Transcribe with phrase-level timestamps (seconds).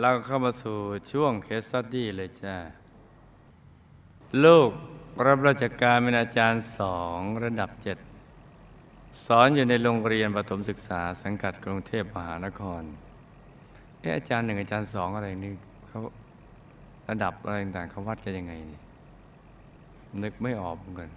[0.00, 0.78] เราเข้ามาสู่
[1.10, 2.56] ช่วงเคสสตดี้เลยจ้า
[4.44, 4.70] ลูก
[5.26, 7.98] รับราชการเป็นอาจารย์สองระดับเจ็ด
[9.26, 12.82] สอนอยู่ในโรงเรียนประถมศึกษาสังกัดกรุงเทพมหานคร
[14.00, 15.52] เอะอาจารย์หนึ่งอาจารย์สองอะไรนี่
[15.86, 15.98] เขา
[17.08, 18.80] ระดับอะไรต่างเขาวัดกันยังไงนี่
[20.22, 21.10] นึกไม่ออกเหมือนกัน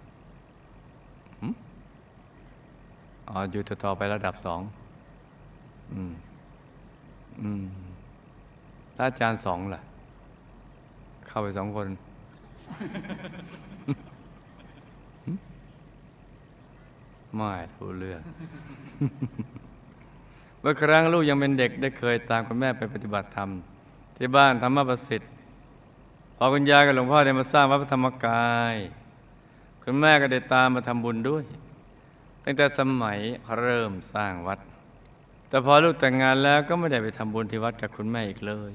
[3.28, 4.60] อ๋ออยู่ต่อไประดับสอง
[5.92, 6.12] อืม
[7.42, 7.89] อืม
[9.02, 9.80] ถ้าอาจารย์สองล่ะ
[11.26, 11.88] เข้าไปสองคน
[17.36, 18.20] ไม่รู้เรื่อง
[20.60, 23.48] เมื่อครั้งลูกยังเป็นเด็กได้เคยตามคุณแม่ไปปฏิบัติธรรม
[24.16, 25.30] ที่บ้านธรรมประสิทธิ์
[26.36, 28.76] พอคุณยายกับหลวงพ่อได้มาสร้างวัดพระธรรมกาย
[29.82, 31.44] คุณแม่ก็ได้ตามมาทำบุญด้วย
[32.44, 33.18] ตั้งแต่สมัย
[33.58, 34.58] เริ่มสร้างวัด
[35.48, 38.72] แต่พอลูกแต่งงานแล้วก็ไม่ได้ไปทำบุญที่วัดกับคุณแม่อีกเลย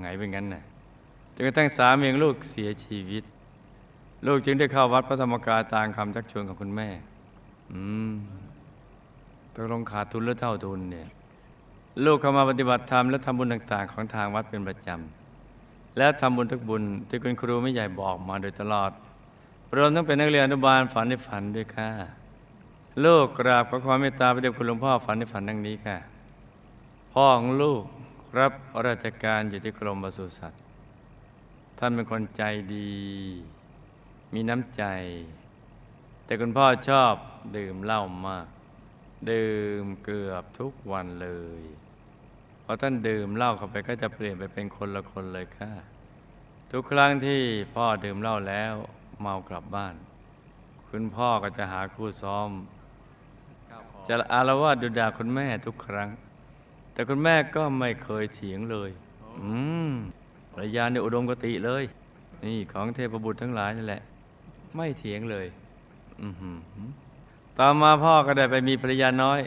[0.00, 0.62] ไงเป็นงั้นน่ะ
[1.34, 3.22] จนกระทั่งสามีของลูกเสียชีวิต
[4.26, 6.88] ลูกจึงได้เข้าวัดพระธรรมกายตามคำชักชวนของคุณแม่
[7.72, 7.80] อื
[8.10, 8.12] ม
[9.54, 11.08] ตกลงขาดทุนหรือเท่าทุนเนี่ย
[12.04, 18.90] ลูกเข้ามาปฏิบัติธรรมและทำบุญต่าง ๆ ของทางวัดเป็นประจำและทำบุญทุกบุญที่คุณครูไม่ใหญ่บอกมาโดยตลอด
[19.76, 21.90] รวมทั้งเป็นนักเรียนอนุบาลฝันในฝันด้วยค่ะ
[23.04, 25.96] ลูกกราบขอความเมตตาพระเดชคุณหลวงพ่อฝันในฝันดังนี้ค่ะ
[27.12, 27.82] พ่อของลูก
[28.38, 28.52] รับ
[28.86, 30.62] ราชการอยู่ที่กรมปศุสัตว์
[31.78, 32.42] ท่านเป็นคนใจ
[32.74, 32.94] ดี
[34.34, 34.84] มีน้ำใจ
[36.24, 37.14] แต่คุณพ่อชอบ
[37.56, 38.46] ดื่มเหล้ามาก
[39.30, 41.62] ดื่มเกือบทุกวันเลย
[42.64, 45.72] พอท่านดื่มเหล้าเข้าไปก็จะเปลี่ยนไปเป็นคนละคนเลยค่ะ
[46.72, 47.40] ทุกครั้งที่
[47.74, 48.74] พ่อดื่มเหล้าแล้ว
[49.20, 49.94] เมากลับบ้าน
[50.90, 52.50] คุณพ่อก็จะหาคู่ซ้อม
[54.08, 56.08] จะอารวาสดุด่าคุณแม่ทุกครั้ง
[56.96, 58.90] แต่คุณแม่ก็ไม่เคยเถียงเลย
[59.42, 59.50] อื
[59.90, 59.92] ม
[60.52, 61.84] ภรรยาในอุดมกติเลย
[62.44, 64.02] นี่ของเทพบุตรทั้งหลายนั่นแหละ
[64.76, 65.46] ไม่เถียงเลย
[66.22, 66.56] อือหือ
[67.58, 69.40] ต่อมาพ่อก็ได้ไปมีภรรยาน้อย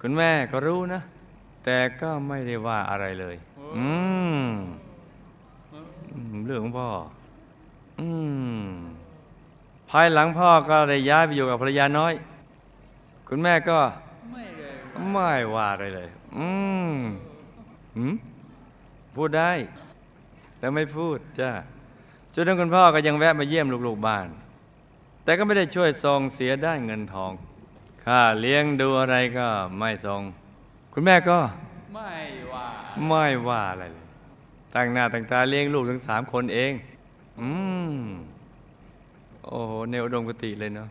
[0.00, 1.00] คุณแม่ก็รู้นะ
[1.64, 3.36] แต่ก็ไม่ได้ว่าอะไรเลย
[3.76, 3.88] อื
[4.42, 4.48] ม
[6.12, 6.88] อืมเรื่องของพ่อ
[8.00, 8.08] อื
[8.62, 8.68] ม
[9.90, 12.12] ภายหลังพ่อก็ได้ย้ายไปอยู่กับภรรยาน้อย
[13.28, 13.78] คุณแม่ก็
[14.32, 14.74] ไม่เลย
[15.12, 16.48] ไม่ว่าอะไรเลย อื
[16.90, 16.94] ม
[17.96, 18.14] หืม
[19.16, 19.50] พูดได้
[20.58, 21.50] แต่ไม่พูดจ้า
[22.34, 24.26] จนทั้งคุณพ่อก็ยังแวะมาเยี่ยมลูกๆบ้าน
[25.24, 27.32] แต่ก็ไม่ได้ช่วยส่งเสียได้านเงินทอง
[28.04, 29.46] ค่าเลี้ยงดูอะไรก็
[29.78, 30.22] ไม่ส่ง
[30.92, 31.38] คุณแม่ก็
[31.94, 32.12] ไม่
[32.52, 32.66] ว่า
[33.08, 34.06] ไม่ว่าอะไรเลย
[34.74, 36.72] ตั้งหน้าตั้งตาเลี้ยงลูกทั้งสามคนเอง
[37.40, 37.48] อื
[37.92, 37.94] ม
[39.44, 40.88] โอ้โหในอุดมกติเลยเนาะ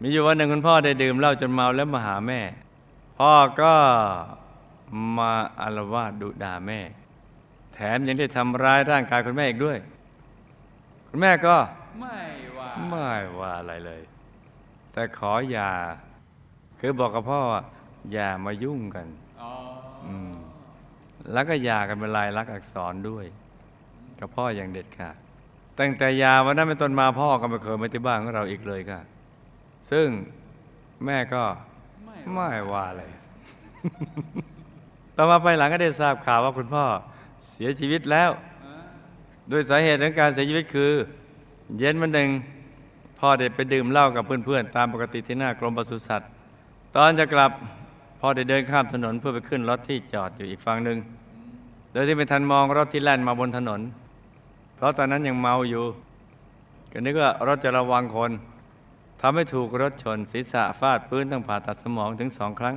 [0.00, 2.40] มีอยู่วันหนึ่งคุณพ่อได้ดื่มเหล้าจนเมาแล้วมาหาแม่
[3.18, 3.74] พ่อก็
[5.16, 6.80] มาอารวาสดุด่าแม่
[7.74, 9.78] แถมยังได้ทำร้ายร่างกายคุณแม่อีกด้วย
[11.08, 11.56] คุณแม่ก็
[12.00, 12.18] ไม่
[12.58, 14.02] ว่าไม่ว่าอะไรเลย
[14.92, 15.70] แต่ขออย่า
[16.80, 17.62] คือบอกกับพ่อว่า
[18.12, 19.06] อย่ามายุ่งกัน
[19.42, 19.52] อ๋อ
[20.06, 20.32] อืม
[21.32, 23.26] แล้วก็หย่ากันเป็นลายลักษณ์อักษรด้วย
[24.18, 25.16] กับพ่ออย่างเด็ดขาด
[25.78, 29.00] ตั้งแต่หยาวันนั้นเป็นต้นมาพ่อก็ไม่เคยมาที่บ้านของเราอีกเลยค่ะ
[29.90, 30.08] ซึ่ง
[31.04, 31.42] แม่ก็
[32.04, 33.02] ไม่ไม่ว่าอะไร
[35.16, 36.84] ต่อมาภายหลังก็ได้ทราบข่าวว่าคุณพ่อ
[37.50, 38.30] เสียชีวิตแล้ว
[39.48, 40.92] โดยสาเหตุของการเสียชีวิตคือ
[41.78, 42.28] เย็นวันหนึ่ง
[43.18, 46.28] พ่อได้ไปดื่มเหล้ากับเพื่อนๆ ตามปกติที่หน้ากรมปศุสัตว์
[46.96, 47.50] ตอนจะกลับ
[48.20, 50.98] พ่อได้เดินข้ามถนนเพื่อไปขึ้นรถที่จอดอยู่อีกฝั่งหนึ่ง
[51.92, 53.80] โดยที่ไม่ทันมองรถที่แล่นมาบนถนน
[54.76, 55.84] เพราะตอนนั้นยังเมาอยู่
[56.92, 58.30] ก็นึกว่ารถจะระวังคน
[59.20, 62.74] ทำให้ถูกรถชนศีรษะฟาดพื้นต้องผ่าตัดสมองถึงสองครั้ง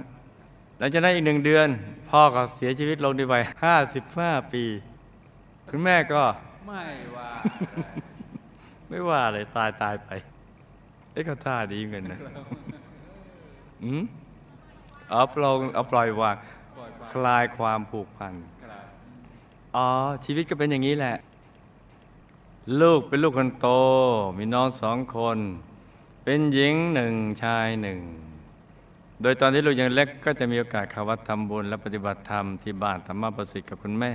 [0.79, 1.67] หลังจากนั้นอีกหนึ่งเดือน
[2.09, 4.63] พ่อก็เสียชีวิตลงในวัยห้าสิบห้าปี
[5.69, 6.23] คุณแม่ก็
[6.67, 6.83] ไม่
[7.15, 7.29] ว่า
[8.89, 10.09] ไม่ว่าเลยตายตายไป
[11.11, 12.19] เอ้เขาท่าดีเหมือนกันนะ
[13.83, 14.03] อืม
[15.09, 16.37] เอาปล่อยเอาปล่อยวาง
[16.77, 18.33] ปล่อยความคลายความผูกพัน
[18.63, 18.83] ครับ
[19.75, 19.87] อ๋อ
[20.25, 21.15] ชีวิตก็เป็นอย่างนี้แหละ
[22.81, 23.67] ลูกเป็นลูกคนโต
[24.37, 25.37] มีน้องสองคน
[26.23, 27.13] เป็นหญิงหนึ่ง
[27.43, 27.99] ชายหนึ่ง
[29.21, 34.13] โดยตอนที่ลูกยังเล็กก็จะมีโอกาสเข้าวัดทำบุญและปฏิบัติธรรมที่บ้านธรรมประสิทธิ์กับคุณแม่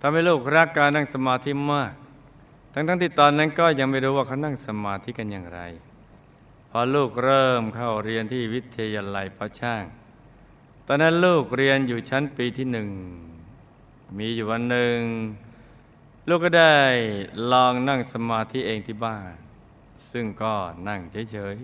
[0.00, 1.92] ทำให้ลูกรักการนั่งสมาธิมาก
[2.72, 5.60] ทั้งๆที่ตอนนั้นก็ยังไม่รู้ว่าเขานั่งสมาธิกันอย่างไร
[6.70, 9.84] พอลูกเริ่มเข้าเรียนที่วิทยาลัยพระช่าง
[10.86, 12.88] ตอนนั้นลูกเรียนอยู่ชั้นปีที่หนึ่ง
[14.18, 14.98] มีอยู่วันหนึ่ง
[16.28, 16.78] ลูกก็ได้
[17.52, 19.32] ลองนั่งสมาธิเองที่บ้าน
[20.10, 20.54] ซึ่งก็
[20.88, 21.00] นั่ง
[21.32, 21.56] เฉย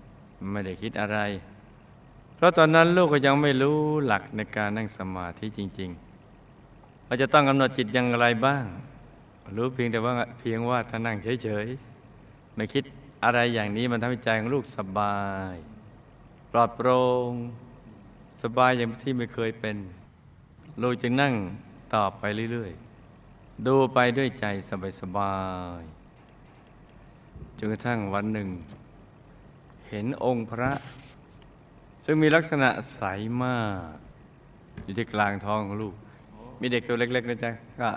[0.00, 1.18] ๆ ไม่ได้คิดอะไร
[2.44, 8.64] ราะตอนนั้นลูกก็ยังไม่รู้หลักในการนั่งสมาธิจริงๆว่าจะต้องกำหนดจิตอย่างไรบ้าง
[9.56, 12.84] รู้เพียงแต่ว่าเพียงว่าถ้านั่งเฉยๆไม่คิด
[13.24, 15.18] อะไรอย่างนี้มันทำให้ใจของลูกสบา
[15.52, 15.54] ย
[16.50, 17.32] ปลอดโปร่ง
[18.42, 19.76] สบายอย่างที่ไม่เคยเป็น
[20.82, 21.34] ลูกจึงนั่ง
[21.94, 24.46] ต่อไปเรื่อยๆ ดูไปด้วยใจ
[25.00, 25.34] สบา
[25.80, 28.48] ยๆจนกระทั่งวันหนึ่ง
[29.88, 30.70] เห็นองค์พระ
[32.04, 33.02] ซึ่งมีลักษณะใส
[33.44, 33.58] มา
[33.92, 33.96] ก
[34.84, 35.94] อยู่ที่กลางท้องของลูก
[36.60, 37.88] มีเด็กตัวเล็กๆนะจ๊ะก็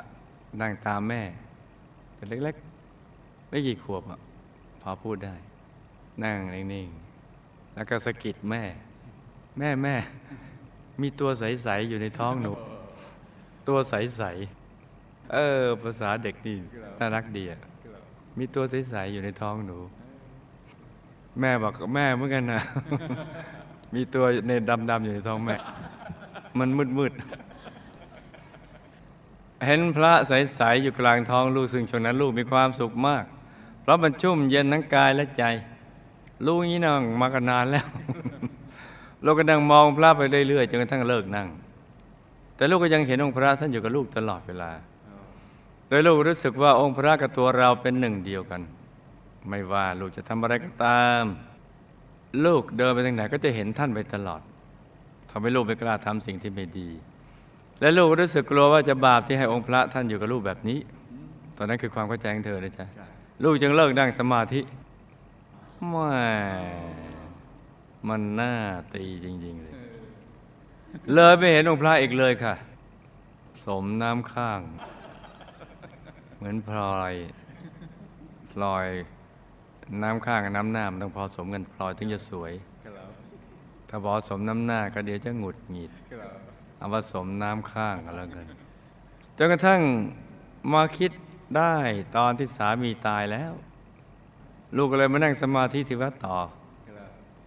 [0.61, 1.21] นั่งตามแม่
[2.17, 4.19] ตัวเล็กๆ ไม่กี่ขวบอะ
[4.81, 5.35] พอพูดได้
[6.23, 8.63] นั่งนิ่งๆ แล้วก็สะกิดแม่
[9.59, 9.95] แม่แม่
[11.01, 12.53] มีตัวใส ๆ อยู่ในท้องหนู
[13.67, 14.23] ตัวใส
[14.77, 16.55] ๆ เออ ภาษาเด็กนี่
[16.99, 17.61] น่ารักดีอะ
[18.37, 19.77] มีตัวใส ๆ อยู่ในท้องหนู
[21.39, 22.61] แม่บอกแม่เหมือนกันนะ
[23.93, 24.51] มีตัวใน
[24.89, 25.55] ดำๆอยู่ในท้องแม่
[26.59, 33.23] มันมืดๆ เห็นพระใสๆอยู่กลางท้องลูกซึ่งช่วงนั้นลูกมีความสุขมาก
[33.81, 35.43] เพราะมันชุ่มเย็นทั้งกายและใจ
[36.45, 37.85] ลูกนี้นั่งมากันนานแล้ว
[39.25, 41.47] ลูกก็นั่งมองพระไปเรื่อยๆจนกระทั่งเลิกนั่ง
[42.55, 44.71] แต่ลูกก็ยังเห็นองค์พระท่านอยู่กับลูกตลอดเวลา
[45.87, 48.61] โดยลูกรู้สึกว่าองค์พระกับตัวเราเป็นหนึ่งเดียวกัน
[49.49, 51.23] ไม่ว่าลูกจะทำอะไรก็ตาม
[52.45, 54.41] ลูกเดินไปทางไหนก็จะเห็นท่านไปตลอด
[55.29, 56.89] ทำให้ลูกไม่กล้าทำสิ่งที่ไม่ดี
[57.79, 60.79] และลูกรู้สึกกลัวว่าจะบาปที่ให้องค์พระท่านอยู่กับลูกแบบนี้
[61.57, 62.85] ตอนนั้นคือความเข้าใจของเธอนะจ๊ะ
[63.43, 64.61] ลูกจึงเลิกนั่งสมาธิ
[65.89, 66.07] แม่
[68.07, 68.53] มันน่า
[68.93, 69.73] ตีจริง ๆ เลย
[71.13, 72.55] เลยไม่เห็นองค์พระอีกเลยค่ะ
[73.65, 74.61] สมน้ำข้าง
[76.35, 77.13] เหมือนพลอย
[78.51, 78.87] พลอย
[80.03, 82.53] น้ำข้างกับน้ำหน้ามันต้องพอสมกันพลอยถึงจะสวย
[83.89, 85.91] ถ้าพอสมน้ำหน้าก็เดี๋ยวจะหงุดหงิด
[86.77, 88.45] เอาผสมน้ำข้างกันแล้วกัน
[89.37, 89.81] จนกระทั่ง
[90.73, 91.11] มาคิด
[91.57, 91.75] ได้
[92.17, 93.51] ตอนที่สามีตายแล้ว
[94.77, 96.37] ลูกก็เลยมานั่งสมาธิที่วัดต่อ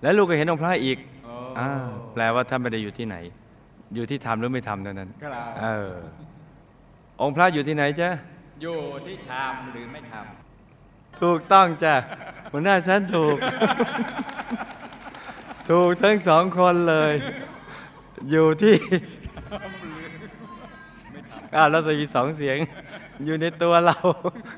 [0.03, 1.71] แล้วลูกก็เห็นองค์พระอีกโอ้อ่า
[2.13, 3.17] แปลว่าท่านไม่ได้อยู่ที่ไหน
[3.95, 5.93] อยู่ที่ทำหรือไม่ทำเท่านั้นครับเออ
[7.23, 8.11] องค์พระอยู่ที่ไหนจ๊ะ
[8.63, 10.15] อยู่ที่ทำหรือไม่ท
[11.21, 11.95] ถูกต้องจ้ะ
[12.51, 13.37] หัวหน้าฉันถูก
[15.71, 17.12] ถูกทั้งสองคนเลย
[18.31, 18.75] อยู่ที่
[21.55, 22.57] อาเราจะมีสองเสียง
[23.25, 23.97] อยู่ในตัวเรา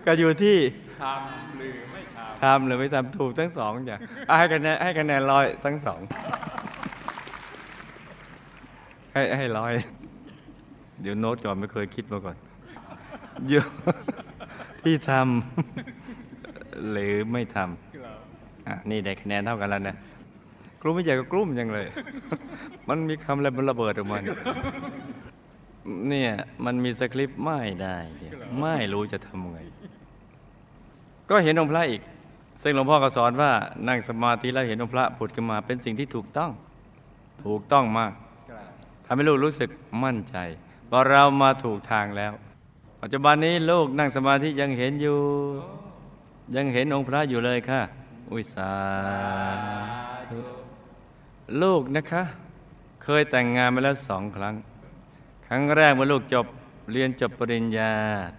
[0.06, 0.56] ก็อยู่ที่
[1.02, 3.96] ทำหรือไม่ทำทำหรือไม่ทำถูกทั้งสองจ้ะ
[4.28, 6.00] อะให้คะแนนให้คะแนนร้อยทั้งสอง
[9.12, 9.72] ให้ให้ร้อย
[11.00, 12.36] เดี๋ยวโน้ตก่อนไม่เคยคิดมาก่อน
[13.48, 13.62] อยู่
[14.82, 16.01] ที่ทำ
[16.90, 19.96] หรือไม่ทำอะนี่ได้คะแนนเท่ากันแล้วนะ
[20.80, 21.86] กลุ้มไม่ใหญ่ก็กลุ้มยังเลย
[22.88, 24.38] มันมีคำอะไรมันระเบิดออกมาเนี่ย
[26.08, 26.32] เนี่ย
[26.64, 29.58] มันมีสคริปต์ไม่ได้เนี่ยไม่รู้จะทำไง
[31.30, 32.02] ก็เห็นองค์พระอีก
[32.62, 33.50] ซึ่งหลวงพ่อก็สอนว่า
[33.88, 36.50] นั่งสมาธิแล้วเห็นองค์พระผุดขึ้นมาเป็นสิ่งที่ถูกต้อง
[37.44, 38.66] ถูกต้องมากำครับ
[39.06, 39.70] ทำให้ลูกรู้สึก
[40.04, 40.36] มั่นใจ
[40.90, 42.32] ว่าเรามาถูกทางแล้ว
[43.00, 45.18] ปัจจุบันนี้ลูกนั่งสมาธิยังเห็นอยู่
[46.56, 47.80] ยังเห็นองค์พระอยู่เลยค่ะ
[48.30, 48.72] อุยสา
[50.30, 50.38] ธุ
[51.62, 52.22] ลูกนะคะ
[53.02, 54.54] เคยแต่งงานมาแล้วสองครั้ง
[55.46, 56.46] ครั้งแรกเมื่อลูกจบ
[56.92, 57.92] เรียนจบปริญญา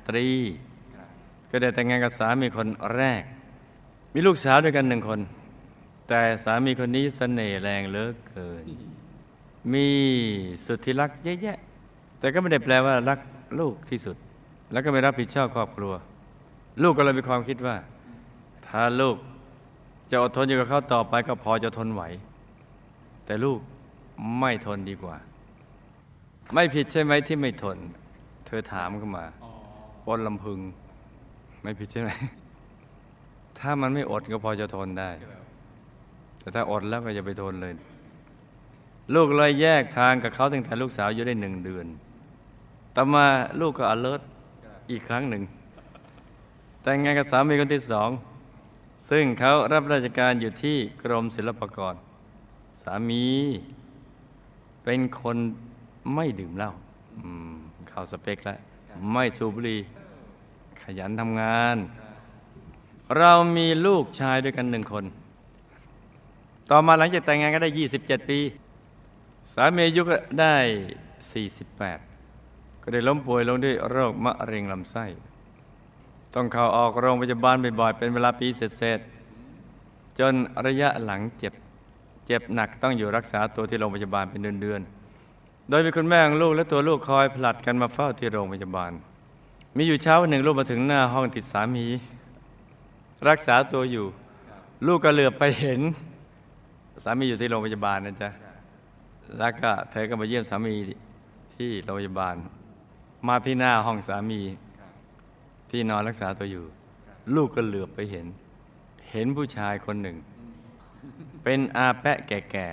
[0.07, 0.27] ตรี
[1.49, 3.23] ก็ได้แต่งงานกับสามีคนแรก
[4.13, 5.19] มีลูกสาวด้วยกันหนึ่งคน
[6.09, 8.65] แต่สามีคนนี้เสน่ห์แรงเหลือเกิน
[9.73, 9.87] มี
[10.65, 11.57] สุดที่รักเยอะแยะ
[12.19, 13.19] แต่ก็ไม่ได้แปลว่ารัก
[13.59, 14.15] ลูกที่สุด
[14.71, 15.93] แล้วก็ไม่รับผิดชอบครอบครัว
[16.83, 17.75] ลูกก็เลยมีความคิดว่า
[18.75, 19.17] ถ้าลูก
[20.11, 22.03] จะอดทนอยู่กับเขาต่อไปก็พอจะทนไหว
[23.25, 23.59] แต่ลูก
[24.39, 25.15] ไม่ทนดีกว่า
[26.53, 27.77] ไม่ผิดใช่ไหมที่ไม่ทน
[28.45, 29.51] เธอถามเข้ามาอ๋อ
[30.05, 30.59] ปนลำพึง
[31.63, 32.09] ไม่ผิดใช่ไหม
[33.59, 35.09] ถ้ามันไม่อดก็พอจะทนได้
[36.39, 37.73] แต่ถ้าอดแล้วก็อย่าไปทนเลย
[39.15, 41.87] ลูกเลยแยกทางกับเขาตั้งแต่ลูกสาวอยู่ได้หนึ่งเดือน
[42.95, 43.25] ต่อมา
[43.61, 44.21] ลูกก็อเลิศ
[44.91, 45.43] อีกครั้งหนึ่ง
[46.81, 48.09] แต่งงานกับสามีคนที่สอง
[49.09, 51.95] ซึ่งเขารับราชการอยู่ที่กรมศิลปากร
[52.81, 53.25] สามี
[54.83, 55.37] เป็นคน
[56.13, 56.71] ไม่ดื่มเหล้า
[57.91, 58.59] ข้าวสเปคแล้ว
[59.11, 59.79] ไม่สูบบุหรี่
[60.81, 61.77] ขยันทำงาน
[63.17, 65.05] เรามีลูกชายด้วยกันหนึ่งคน
[66.69, 67.69] ต่อมาหลังจากแต่งงานก็ได้
[67.99, 68.39] 27 ปี
[69.53, 70.55] สามีอายุก็ได้
[71.85, 75.05] 48 ก็ได้ล้มป่วยลงด้วยโรคมะเร็งลำไส้
[76.35, 80.33] ต้องเข้าออกโรงพยาบาลบ่อยๆ เป็นเวลาปีเศษๆจน
[80.65, 81.53] ระยะหลังเจ็บ
[82.25, 88.91] เจ็บหนักต้องอยู่รักษาตัวที่โรงพยาบาลเป็นเดือนๆ โดยมีคุณแม่ของลูกและตัวลูกคอยผลัดกันมาเฝ้าที่โรงพยาบาล
[89.77, 91.85] มีอยู่เช้าวันหนึ่งลูกมาถึงหน้าห้องติดสามี
[93.29, 94.05] รักษาตัวอยู่
[94.87, 95.79] ลูกก็เหลือบไปเห็น
[97.03, 98.29] สามีอยู่ที่โรงพยาบาลนะจ๊ะ
[99.37, 100.75] แล้วก็เธอก็มาเยี่ยมสามี
[101.55, 102.35] ที่โรงพยาบาล
[103.27, 104.41] มาที่หน้าห้องสามี
[105.75, 106.65] ที่นอนรักษาตัวอยู่
[107.35, 108.27] ลูกก็เหลือบไปเห็น
[109.11, 110.17] เห็นผู้ชายคนหนึ่ง
[111.43, 112.67] เป็นอาแปะแก่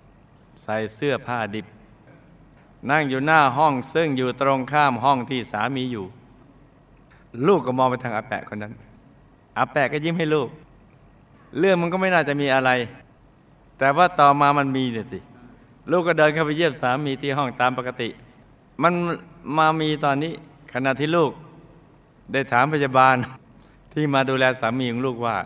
[0.00, 1.66] ๆ ใส่เสื้อผ้าดิบ
[2.90, 6.04] นั่งอยู่หน้าห้องซึ่งอยู่ตรงข้ามห้องที่สามีอยู่
[7.46, 8.72] ลูกก็มองไปทางอาแปะคนนั้น
[9.58, 10.48] อาแปะก็ยิ้มให้ลูก
[11.58, 12.70] เรื่องมันก็ไม่น่าจะมีอะไร
[13.78, 15.18] แต่ว่าต่อมามันมีเนี่ยสิ
[15.90, 18.08] ลูกก็เดินเข้าไปเยี่ยมสามีที่ห้องตามปกติ
[18.82, 18.92] มัน
[19.56, 20.32] มามีตอนนี้
[20.72, 21.32] ขณะที่ลูก
[22.32, 23.16] ได้ถามพยาบาล
[23.92, 25.36] ที่มาดูแลสามีของลูกว่า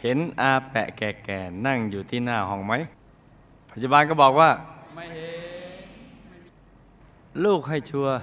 [0.00, 2.72] เห็นอาแปะแก่ๆนั่งอยู่ที่หน้าห้องไหม
[3.72, 4.50] พยาบาลก็บอกว่า
[4.94, 5.30] ไม่เห็
[7.34, 8.14] นลูกให้ชัวร์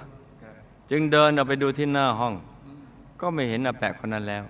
[0.90, 2.34] จึงเดินออกไปดูที่หน้าห้อง
[3.20, 4.44] ก็ไม่เห็นอาแปะคนนั้นแล้ว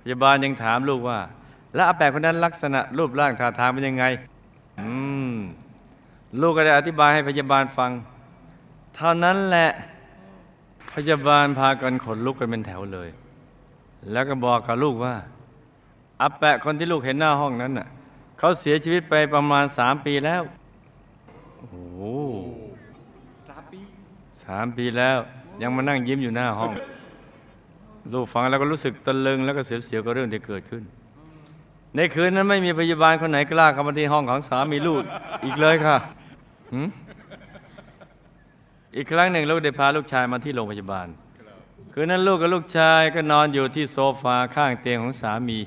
[0.00, 1.18] พยาบาลยังถามลูกว่า
[1.74, 4.04] แล้วอาแปะคนนั้นลักษณะรูปร่างท่าทางเป็นยังไง
[4.80, 4.88] อื
[5.32, 5.34] ม
[6.40, 7.90] ลูกก็ได้อธิบายให้พยาบาลฟัง
[8.96, 9.68] เท่านั้นแหละ
[10.92, 13.08] พยาบาลพากันขนลุกกันเป็นแถวเลย
[14.12, 15.14] แล้วก็บอกกับลูกว่า
[16.20, 17.88] อาแปะคนที่ลูกเห็นหน้าห้องนั้นน่ะ
[18.38, 20.42] เขาเสียชีวิตไปประมาณสามปีแล้ว
[21.58, 21.76] โอ้โห
[23.48, 23.80] สามปี
[24.44, 25.18] สามปีแล้ว
[25.62, 26.72] ยังมานั่งยิ้มอยู่หน้าห้อง
[28.12, 30.82] ลูกฟังแล้วก็รู้สึกตะลึงแล้วก็เสียวๆกับเรื่องที่เกิดขึ้น
[31.96, 35.02] ในคืนนั้นไม่มีพยาบาลคนไหนกล้าเข้ามาที่ห้องของสามีลูก
[35.44, 35.96] อีกเลยค่ะ
[36.72, 36.88] หืม
[38.96, 41.08] อีกครั้งหนึ่งลูกได้พาลูกชายมาที่โรงพยาบาล
[41.92, 45.58] คืนนั้นลูกกับลูกชายก็นอนอยู่ที่โซฟาข้างเตียงของสามี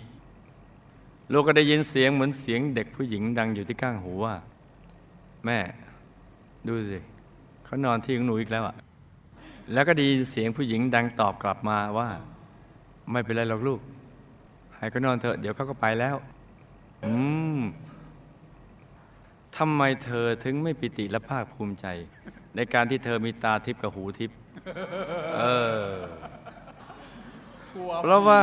[1.32, 4.36] ลูกก็ได้ยินเสียงเหมือนเสียงเด็กผู้หญิงดังอยู่ที่ข้างหูว่า
[5.46, 5.60] แม่
[6.68, 7.00] ดูสิ
[7.66, 8.76] เขานอนที่ของหนูอีกแล้วอะ
[9.74, 12.10] แล้วก็ไดีเสียงผู้หญิงดังตอบกลับมาว่า
[13.12, 13.80] ไม่เป็นไรหรอกลูก
[14.78, 16.16] ให้เขานอนเถอะเดี๋ยวเขาก็ไปแล้ว
[17.04, 17.12] อื
[17.58, 17.60] ม
[19.58, 21.88] ทำไมเธอถึงไม่ปิติและภาคภูมิใจ
[22.56, 24.38] ในการที่เธอมีตาทิพย์กับหูทิพย์
[25.38, 25.44] เอ
[25.88, 25.90] อ
[27.74, 28.42] กลัวเพราะว่า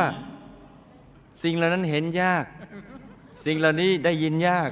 [1.43, 2.45] สิ่งเหล่านั้นเห็นยาก
[3.45, 4.69] สิ่งเหล่านี้ได้ยินยาก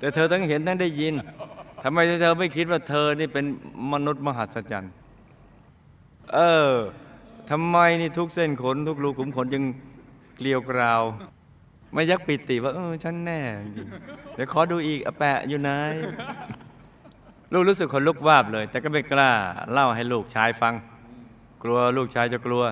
[0.00, 1.14] แต่เธอทั้งเห็นทั้งได้ยิน
[1.82, 3.44] ทำไมเธอไม่คิดว่าเธอนี่เป็น
[3.92, 4.92] มนุษย์มหัศจรรย์
[6.34, 6.38] เอ
[6.70, 6.72] อ
[7.50, 9.64] ทำไมนี่ทุกเส้นขน ทุกรูขุมขนยัง
[10.36, 11.02] เกลียวกราว
[11.92, 13.40] ไม่ยักปิติว่าเออฉันแน่
[13.76, 13.88] จริง
[14.34, 15.70] เดี๋ยวขอดูอีกอะแปะอยู่ไหน
[17.54, 19.30] ลูกรู้สึกขนลุกวาบเลย แต่ก็ไม่กล้า
[19.72, 20.74] เล่าให้ลูกชายฟัง
[21.62, 22.64] กลัวลูกชายจะกลัว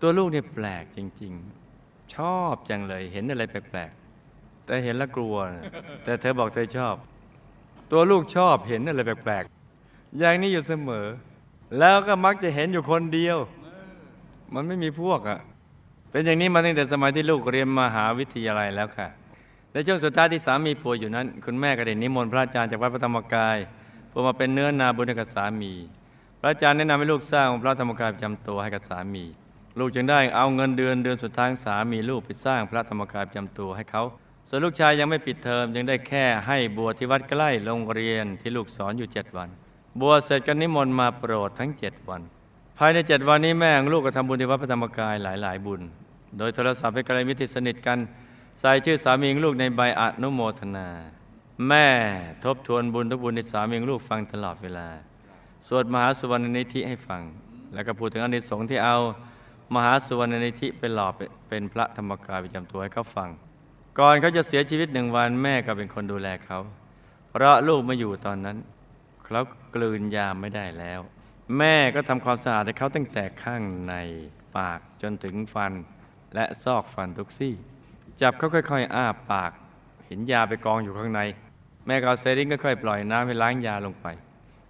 [0.00, 1.32] ตัวลูกเนี่ยแปลกจริง
[1.72, 5.36] ๆ ชอบจังเลยเห็นอะไรแปลกๆแต่เห็นแล้วกลัว
[6.04, 6.94] แต่เธอบอกเธอชอบ
[7.92, 11.06] ตัวลูกชอบเห็นอะไรแปลกๆอย่างนี้อยู่เสมอ
[11.78, 13.38] แล้วก็มักจะเห็นอยู่คนเดียว
[14.54, 15.38] มันไม่มีพวกอะ่ะ
[16.10, 19.08] เป็นอย่างนี้มาตั้งแต่สมัยที่ลูกเรียนมหาวิทยาลัยแล้วค่ะ
[19.72, 23.56] ในช่วงสุดท้ายที่สามีป่วยอยู่นั้น คุณแม่ก็ได้นิมนต์พระอาจารย์จากวัดพระธรรมกาย
[24.16, 25.72] เพื่อมาเป็นเนื้อนาบุญกับสามี
[26.40, 29.24] พระอาจารย์แนะนำให้ลูกสร้างพระธรรมกายประจำตัวให้กับสามี
[29.78, 34.02] ลูกจึงได้เอาเงินเดือนเดือนสุดท้ายสามีลูกไปสร้างพระธรรมกายประจำตัวให้เขา
[34.48, 39.48] ส่วนลูกชายยังไม่ปิดเทอมจึงได้แค่ให้บวชที่วัดใกล้โรงเรียนที่ลูกสอนอยู่เจ็ดวัน
[40.00, 42.22] บวชเสร็จก็นิมนต์มาโปรดทั้งเจ็ดวัน
[42.78, 45.80] ภายในเจ็ดวันนี้แม่ของลูกก็ทำบุญที่วัดพระธรรมกายหลาย ๆ บุญ
[46.38, 47.98] โดยโทรศัพท์ไปกระไรมิตรสนิทกัน
[48.60, 50.88] ใส่ชื่อสามีของลูกในใบอนุโมทนา
[51.68, 51.86] แม่
[52.44, 54.88] ทบทวนบุญทุกบุญในสามีลูกฟังตลอดเวลา
[55.66, 57.22] สวดมหาสุวรรณนิธิให้ฟัง
[57.74, 58.96] แล้วก็พูดถึงอนิสงส์ที่เอา
[59.74, 61.08] มหาสุวรรณนิธิไปหล่อ
[61.48, 63.28] เป็นพระธรรมกายประจำตัวให้เขาฟัง
[63.98, 66.58] ก่อนเขาจะเสียชีวิตหนึ่งวันแม่ก็เป็นคนดูแลเขา
[67.30, 68.56] เพราะลูกมาอยู่ตอนนั้น
[69.24, 69.42] เขา
[69.74, 71.00] กลืนยาไม่ได้แล้ว
[71.58, 73.94] แม่ก็ทำความสะอาดให้เขาตั้งแต่ข้างใน
[74.56, 75.72] ปากจนถึงฟัน
[76.34, 77.54] และซอกฟันทุกซี่
[78.20, 79.52] จับเขาค่อย ๆ อ้าปาก
[80.06, 81.20] เห็นยาไปกองอยู่ข้างใน
[81.86, 84.06] แม่ก็เอาเซริงก็ค่อยปล่อยน้ำให้ล้างยาลงไป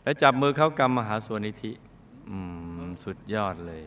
[0.02, 1.72] แล้วจับมือเขากำมหาสวนิธิ
[2.30, 2.36] อื
[2.80, 3.82] มสุดยอดเลย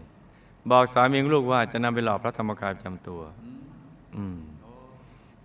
[0.71, 3.21] บอกสามีของลูกว่าจะนำไปหล่อพระธรรมกายประจำตัว
[4.15, 4.39] อืม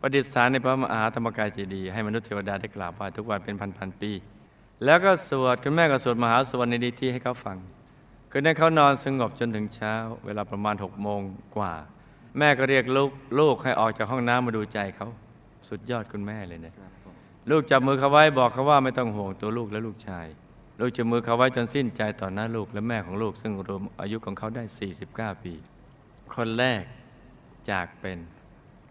[0.00, 4.12] ประดิษฐานในพระมหาธรรมกายเจดีย์ให้มนุษย์เทวดาได้กราบไหว้ทุกวันเป็นพันๆปี
[4.85, 7.57] แล้วก็สวดคุณแม่ก็สวดมหาสวรรณนิธิให้เขาฟัง
[8.31, 9.95] คืนนั้นเขานอนสงบจนถึงเช้า
[10.26, 11.21] เวลาประมาณหกโมง
[11.57, 11.73] กว่า
[12.38, 13.11] แม่ก็เรียกลูก
[13.41, 15.09] ลูกให้ออกจากห้องน้ำมาดูใจเขา
[15.69, 16.75] สุดยอดคุณแม่เลยเนี่ย
[17.51, 20.27] ลูกจับมือเขาไว้บอกเขาว่าไม่ต้องห่วงตัวลูกและลูกชาย
[20.81, 24.65] ลูกจับมือเขาไว้จนสิ้นใจต่อหน้าลูกและแม่ของลูก ซึ่งรวมอายุของเขาได้
[25.03, 25.55] 49 ปี
[26.35, 26.83] คนแรก
[27.71, 28.19] จากเป็น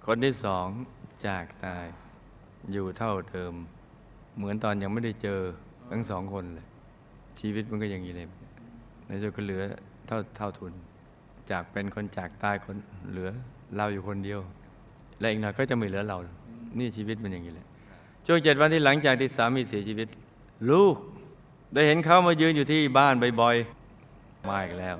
[0.06, 0.68] คนที่สอง
[1.28, 1.86] จากตาย
[2.72, 3.54] อยู่เท่าเดิม
[4.38, 5.40] เหมือนตอนยังไม่ได้เจอ
[5.92, 6.68] ทั้งสองคนเลย
[7.40, 8.28] ชีวิตมันก็อย่างนี้เลย
[9.08, 9.62] ในสุดก็เหลือ
[10.08, 10.74] เท่าเท่าทุน
[11.52, 12.76] จากเป็นคนจากตายคน
[13.10, 13.30] เหลือ
[13.76, 14.40] เราอยู่คนเดียว
[15.20, 16.18] และอีกหน่อยก็จะไม่เหลือเรา
[16.80, 17.68] นี่ชีวิตมันอย่างนี้แหละ
[18.26, 20.08] ช่วงเจ็ดวันที่หลังจากที่สามีเสียชีวิต
[20.72, 20.96] ลูก
[21.74, 24.96] ได้เห็นเขามายืนอยู่ที่บ้านบ่อยๆมาอีกแล้ว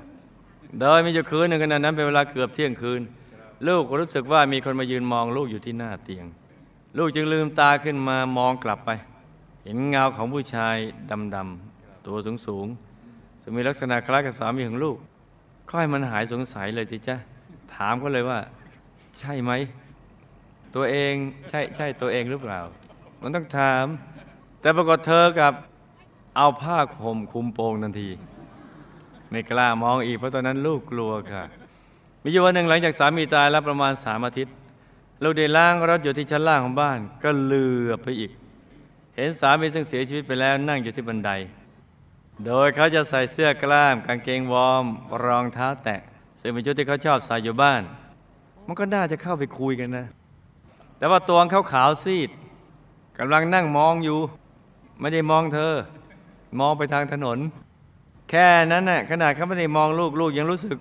[0.80, 3.00] โดยมีอยู่คืนหนึ่งขณะนั้นเป็นเวลาเกือบเที่ยงคืน
[3.68, 6.26] ลูกรู้สึกว่ามีคนมายืนมองลูกอยู่ที่หน้าเตียง
[6.98, 8.90] ลูกจึงลืมตาขึ้นมามองกลับไป
[9.64, 10.76] เห็นเงาของผู้ชาย
[11.34, 12.16] ดำๆตัว
[12.46, 14.96] สูงๆซึ่งมีลักษณะคล้ายกับสามีของลูก
[15.70, 17.16] ค่อยมันหายสงสัยเลยสิจ๊ะ
[17.74, 18.38] ถามเขาเลยว่า
[19.18, 19.52] ใช่ไหม
[20.74, 21.14] ตัวเอง
[21.50, 22.60] ใช่ใช่ตัวเองหรือเปล่า
[23.26, 23.86] มันต้องถาม
[24.60, 25.52] แต่ปรากฏเธอกับ
[26.36, 28.10] เอาผ้าห่มคลุมโปงทันที
[29.30, 31.44] ไม่กล้ามองอีกเพราะตอนนั้นลูกกลัวค่ะ
[32.22, 34.54] มีอยู่วันหนึ่งหลังจากสามีตายแล้วประมาณสามอาทิตย์
[35.22, 38.32] ลูกได้ล้างรถอยู่ที่ชั้นล่างของบ้าน ก็เลือบไปอีก
[39.16, 41.30] เห็นสามีซึ่งเสียชีวิตไปแล้วนั่งอยู่ที่บันได
[42.46, 44.84] โดยเขาจะใส่เสื้อกล้ามกางเกงวอร์ม
[45.24, 46.00] รองเท้าแตะ
[46.40, 47.82] ซึ่งเป็นชุดที่เขาชอบใส่อยู่บ้าน
[48.66, 50.06] มันก็น่าจะเข้าไปคุยกันนะ
[50.98, 52.30] แต่ว่าตัวเขาขาวซีด
[53.18, 54.18] กำลังนั่งมองอยู่
[55.00, 55.72] ไม่ได้มองเธอ
[56.60, 57.38] มองไปทางถนน
[58.30, 60.78] แค่นั้นน่ะขนาดเขาไม่ได้มองลูกลูกยังรู้สึก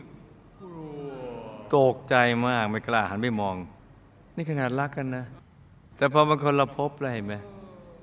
[1.75, 2.15] ตกใจ
[2.47, 3.55] มากไม่กล้าหันไปมอง
[4.35, 5.25] นี่ขนาดรักกันนะ
[5.97, 7.35] แต่พอมันคนละภพเลยเห็นไหม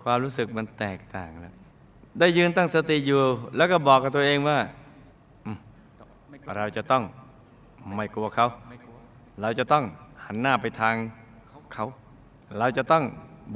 [0.02, 1.54] ความรู้สึกมันแตกต่างแล้ว
[2.18, 3.22] ได้ยืนตั้งสติอยู่
[3.56, 4.58] แล้วก็บอกกับตัวเองว่า
[6.56, 7.02] เราจะต้อง
[7.96, 8.46] ไม่กลัวเขา
[9.40, 9.84] เราจะต้อง
[10.24, 10.94] หันหน้าไปทาง
[11.74, 11.86] เขา
[12.58, 13.04] เราจะต้อง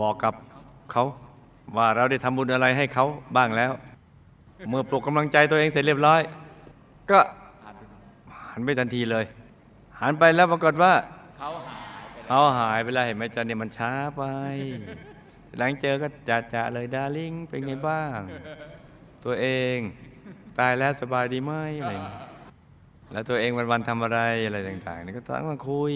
[0.00, 0.34] บอกกับ
[0.92, 1.04] เขา
[1.76, 3.72] ว่าเราได้ทำบุญอะไรให้เขาบ้างแล้ว
[4.68, 6.20] เมื่อปลุกกำลังใจตัวเองเสร็จเรียบร้อย
[7.10, 7.18] ก็
[8.50, 9.24] หันไปทันทีเลย
[10.00, 10.92] หันไปแล้วปรากฏว่า
[11.38, 14.22] เขาหายไปแล้วเขาหายไปแล้วเห็นไหมจ๊ะเนี่ยมันช้าไป
[15.58, 18.18] หลังเจอก็จะจะๆเลยดาริ่งเป็นไงบ้าง
[19.24, 19.78] ตัวเอง
[20.58, 21.92] ตายแล้วสบายดีไหมอะไร
[23.12, 25.92] แล้วตัวเองวันวันๆทำอะไรอะไรต่างๆนี่ก็ต้องคุย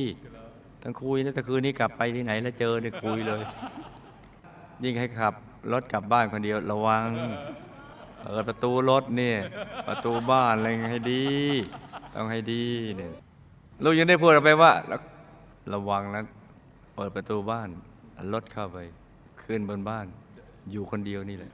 [0.82, 3.42] ต้องคุยแล้วแต่คืนนี้กลับไปที่ไหนแล้วเจอเนี่ยคุยเลย
[4.84, 5.34] ยิ่งให้ขับ
[5.72, 7.06] รถกลับบ้านคนเดียวระวัง
[8.20, 9.38] เปิดประตูรถเนี่ย
[9.88, 11.26] ประตูบ้านอะไรให้ดี
[12.14, 12.64] ต้องให้ดี
[12.96, 13.12] เนี่ย
[13.84, 14.72] ลูกยังได้พูดไปว่า
[15.74, 16.24] ระวังนะ
[16.96, 17.68] เปิดประตูบ้าน
[18.32, 18.78] รถเข้าไป
[19.44, 20.06] ขึ้นบนบ้าน
[20.70, 21.52] อยู่คนเดียวนี่แหละ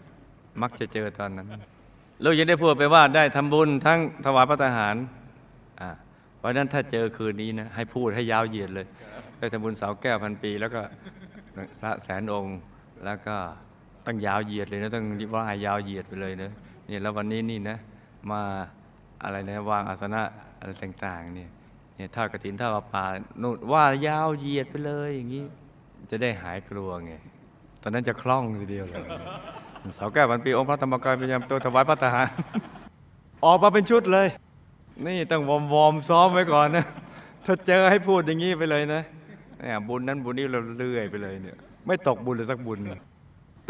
[0.63, 1.49] มักจะเจอตอนนั้น
[2.25, 4.97] ลูกยังได้พูดไปว่าได้ทำบุญทั้งถวายพระทหาร
[5.81, 5.91] อ่า
[6.39, 8.87] เพราะฉะนั้นถ้าเจอคืนนี้นะให้พูดให้ยาวเหยียดเลย
[9.39, 10.83] ได้ทำบุญเสาแก้วพันปี แล้วก็
[11.81, 12.57] พระแสนองค์
[13.05, 13.37] แล้วก็
[14.07, 16.51] ต้องยาวเหยียดเลยนะต้องว่ายาวเหยียดไปเลยนะ
[16.87, 17.77] เนี่ยแล้ววันนี้นี่นะ
[18.31, 18.41] มา
[19.23, 20.23] อะไรนะวางอาสนะ
[20.61, 21.51] อะไรต่างๆเนี่ย
[21.97, 23.05] เนี่ยท่ากระถินท่าประปา
[23.43, 25.45] นู่นว่ายาวเหยียดไปเลยอย่างนี้
[26.11, 27.13] จะได้หายกลัวไง
[27.83, 29.05] ตอนนั้นจะคล่องทีเดียวเลย
[29.95, 32.27] เสาแก้วพันปีองค์พระธรรมกายประจำตัวถวายพระทหาร
[33.45, 34.29] ออกมาเป็นชุดเลย
[35.07, 36.87] นี่ต้องวอมวอมซ้อมไว้ก่อนนะ
[37.45, 39.03] ถ้าเจอให้พูดอย่างนี้ไปเลยนะ
[39.61, 42.79] เนี่ยบุญนั้นบุญนี้เราเรื่อยไปเลยเนี่ย ไม่ตกบุญเลยสักบุญ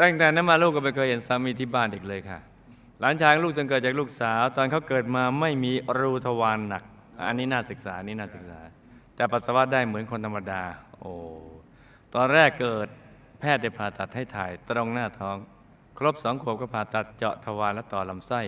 [0.00, 2.38] ตั้งแต่นั้นมาลูกก็ไม่เคยเห็นสามีที่บ้านอีกเลยค่ะ
[3.00, 6.82] หลานชายลูกจึงเกิดจากลูกสาว ตอนเขาเกิดมาไม่มีรูทวารหนัก
[7.26, 8.60] อันนี้น่าศึกษาอันนี่น่าศึกษา
[9.16, 10.62] แต่ปัสสาวะได้เหมือนคนธรรมดา
[10.98, 11.12] โอ้
[12.14, 12.88] ตอนแรกเกิด
[13.40, 15.36] แพทย์ได้ผ่าตัดให้ถ่ายตรงหน้าท้อง
[15.98, 18.40] ครบสองขวบก็ผ่าตัดเจาะทวารและต่อลำไส้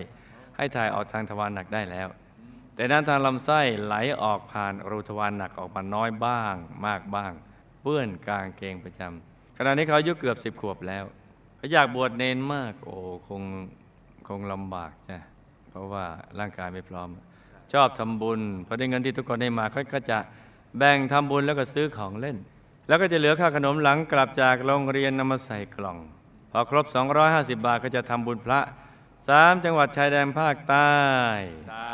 [0.57, 2.07] ให้ถ่ายออกทางทวารหนักได้แล้ว
[2.75, 7.31] แต่ด้านทางลำไส้ไหลออกผ่านรูทวารหนักออกมาน้อยบ้าง มากบ้าง
[7.81, 11.03] เปื้อนกางเกงประจำ ขณะนี้เขาอายุเกือบสิบขวบแล้ว
[11.57, 12.95] เขาอยากบวชเนนมาก โอ้
[13.27, 13.41] คง
[14.27, 15.19] คงลำบากจ้ะ
[15.69, 16.05] เพราะว่า
[16.39, 17.09] ร่างกายไม่พร้อม
[17.73, 20.17] ชอบทำบุญพอได้เงินที่ทุกคนให้มาเขาก็จะ
[20.77, 22.37] แบ่งทำบุญแล้วก็ซื้อของเล่น
[22.87, 25.97] แล้วก็จะเหลือค่าขนมหลังกลับจากโรงเรียนนำมาใส่กล่อง
[26.51, 26.85] พอครบ
[27.21, 28.59] 250 บาทก็จะทำบุญพระ
[29.27, 30.93] สามจังหวัดชายแดนภาคใต้
[31.69, 31.87] สา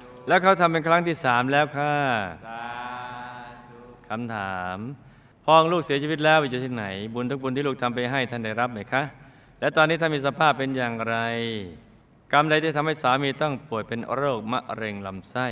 [0.00, 1.94] ธุแล้วเขาทำเป็นครั้งที่สามแล้วค่ะ
[2.46, 2.62] สา
[3.68, 4.78] ธุคำถาม
[5.44, 9.02] พ่อของลูกเสียชีวิตแล้วอยู่ที่ไหน บุญทุกบุญที่ลูกทำไปให้ท่านได้รับไหมคะ
[9.60, 11.16] และตอนนี้ท่านมีสภาพเป็นอย่างไร
[12.32, 15.46] กรรมใดที่ทำให้สามีต้องป่วยเป็นโรคมะเร็งลำไส้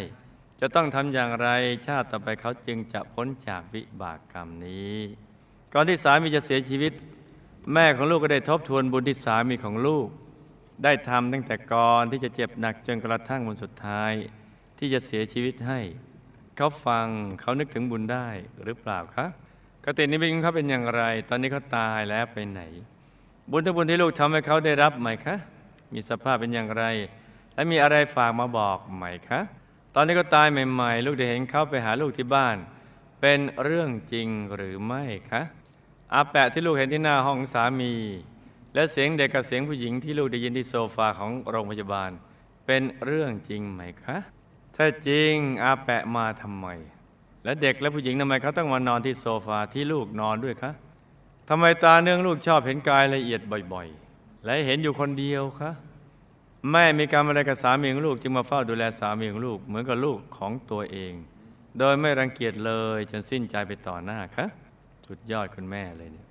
[0.61, 1.48] จะต้องทำอย่างไร
[1.87, 4.96] ชาติต่อไปเขาจึงจะพ้นจากวิบากกรรมนี้
[5.72, 6.92] ก่อนที่สามีจะเสียชีวิต
[7.72, 10.09] แม่ของลูกก็ได้ทบทวนบุญที่สามีของลูก
[10.85, 14.12] ได้ทำตั้งแต่ก่อนที่จะเจ็บหนักจนกระทั่งวันสุดท้าย
[14.78, 15.81] ที่จะเสียชีวิตให้
[16.57, 17.07] เขาฟัง
[17.40, 18.28] เขานึกถึงบุญได้
[18.64, 19.26] หรือเปล่าคะ
[19.85, 22.62] กตินี้เป็นเขาเป็นอย่างไร ตอนนี้เขาตายแล้วไปไหน
[23.51, 25.37] บุญทุกบุญที่ลูกทำให้เขาได้รับไหมคะ
[25.92, 26.85] มีสภาพเป็นอย่างไร
[27.55, 29.40] และมีอะไรฝากมาบอกไหมคะ
[29.95, 32.57] ตอนนี้ก็ตายใหม่ ๆ ลูกได้เห็นเขาไปหาลูกที่บ้าน
[33.21, 35.42] เป็นเรื่องจริงหรือไม่คะ
[36.14, 37.95] อาแปะที่ลูกเห็นที่หน้าห้องสามี
[38.75, 42.11] และเสียงเด็กกับเสียงผู้หญิงที่ลูกได้ยินที่โซฟาของโรงพยาบาล
[42.66, 44.16] เป็นเรื่องจริงไหมคะ
[44.77, 46.66] ถ้าจริงอาแปะมาทำไม
[47.44, 50.72] และเด็กและผู้หญิงทำไมเขาต้องมานอนที่โซฟาที่ลูกนอนด้วยคะ
[51.48, 53.40] ทำไมตาเนื่องลูกชอบเห็นกายละเอียด
[53.72, 55.70] บ่อยๆ และเห็นอยู่คนเดียวคะ
[56.70, 61.12] แม่มีกรรมอะไรกับสามีของลูกจึงมาเฝ้าดูแลสามีของลูกเหมือนกับลูกของตัวเอง
[61.78, 64.46] โดยไม่รังเกียจเลยจนสิ้นใจไปต่อหน้าคะ
[65.09, 66.26] สุดยอดคุณแม่เลยเนี่ย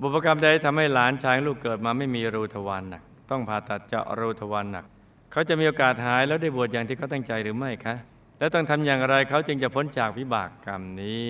[0.00, 4.84] บุพกรรมใดทำให้หลานชายลูกเกิดมาไม่มีรูทวารหนัก ต้องผ่าตัดเจาะรูทวารหนัก
[5.32, 7.94] เขาจะมีโอกาสหายแล้วได้บวชอย่างที่เขาตั้งใจหรือไม่คะ
[8.38, 11.28] แล้วต้องทำอย่างไรเขาจึงจะพ้นจากวิบากกรรมนี้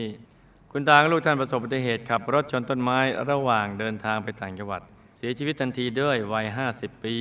[0.70, 2.98] คุณตาลูกท่านประสบอุบัติเหตุขับรถชนต้นไม้
[3.30, 4.82] ระหว่างเดินทางไปต่างจังหวัด
[5.16, 7.16] เสียชีวิตทันทีด้วยวัย 50 ปี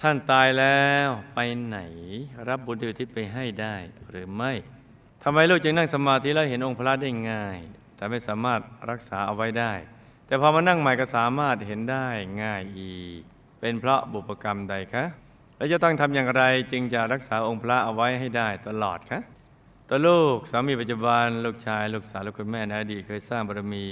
[0.00, 1.78] ท่านตายแล้วไปไหน
[2.48, 3.74] รับบุญที่อุทิศไปให้ได้
[4.08, 4.52] หรือไม่
[5.22, 7.58] ทำไมลูกจึงนั่งสมาธิแล้วเห็นองค์พระได้ง่าย
[7.96, 9.72] แต่ไม่สามารถรักษาเอาไว้ได้
[10.26, 12.06] แต่พอมานั่งใหม่ก็สามารถเห็นได้
[12.42, 13.20] ง่ายอีก
[13.60, 15.04] เป็นเพราะบุพกรรมใดคะ
[15.60, 16.42] แล้วจะต้องทำอย่างไร
[16.72, 19.20] จึงจะรักษาองค์พระเอาไว้ให้ได้ตลอดคะ
[19.88, 23.84] ตัวลูกสามีปัจจุบันลูกชายลูกสาวลูกคุณแม่ในอดีตเคยสร้างบารมี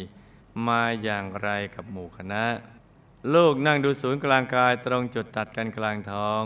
[0.66, 2.44] มาอย่างไรกับหมู่คณะ
[3.34, 6.42] ลูกนั่งดูศูนย์กลางกายตรงจุดตัดกันกลางท้อง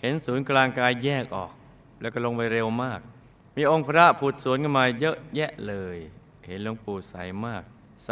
[0.00, 1.52] เห็นศูนย์กลางกายแยกออก
[2.00, 3.00] แล้วก็ลงไปเร็วมาก
[3.56, 5.96] มีองค์พระผุดสวนขึ้นมาเยอะแยะเลย
[6.46, 7.14] เห็นหลวงปู่ใส
[7.46, 7.62] มาก
[8.04, 8.10] ใส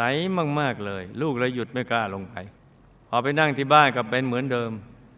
[0.58, 2.34] มากๆเลย ลูกเลยหยุดไม่กล้าลงไป
[3.08, 4.72] พอไปนั่งที่บ้านก็เป็นเหมือนเดิม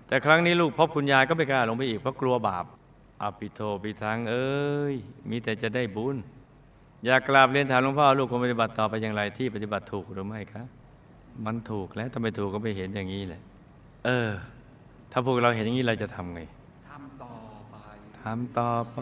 [0.09, 2.65] แต่ครั้งนี้ลูกพบคุณยายก็ไม่กล้าลงไปอีกเพราะกลัวบาป
[3.23, 4.95] อภิโทปิทังเอ้ย
[5.31, 6.17] มีแต่จะได้บุญ
[7.07, 10.63] อยากกราบเรียนถามหลวงพ่อลูกควรปฏิบัติต่อไปอย่างไรที่ปฏิบัติถูกหรือไม่คะ
[11.45, 13.43] มันถูกแล้วถ้าไมถูกก็ไม่เห็นอย่างนี้แหละ
[14.07, 14.31] เออ
[15.13, 16.41] ถ้าพวกเราเห็นอย่างนี้เราจะทำไง
[16.89, 17.35] ทำต่อ
[17.71, 17.77] ไป
[18.23, 18.99] ทำต่อไป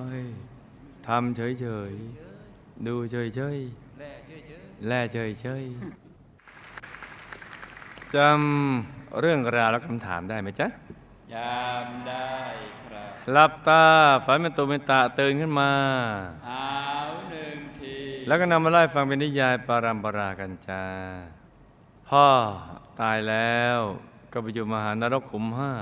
[1.09, 4.41] ทำเฉยๆดูเฉยๆแล่เฉย
[4.87, 12.33] แล่เฉยเฉยๆจำ เรื่องราวและคำถามได้ไหมจ๊ะๆยามได้
[12.85, 13.85] ครับหลับตา
[14.25, 15.73] ฝันเป็นตุเป็นตะตื่นขึ้นมา
[16.49, 16.69] หา
[17.09, 17.97] วหนึ่งที
[18.27, 20.85] แล้วก็นำมาไล่ฟังเป็นนิยายปารัมปรากันจ้า
[22.09, 22.27] พ่อ
[23.01, 23.79] ตายแล้ว
[24.33, 25.73] ก็ไปอยู่มหานรกขุมห้า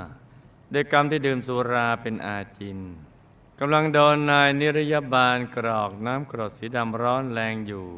[0.73, 2.79] ด้วยกรรมที่ดื่มสุราเป็นอาจิน
[3.61, 7.89] กำลังโดนนายนิรยาบาลกรอกน้ำกรดสีดำร้อนแรงอยู่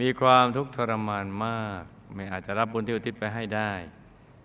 [0.00, 1.82] มีความทุกข์ทรมานมาก
[2.14, 3.72] ไม่อาจจะรับบุญที่อุทิศไปให้ได้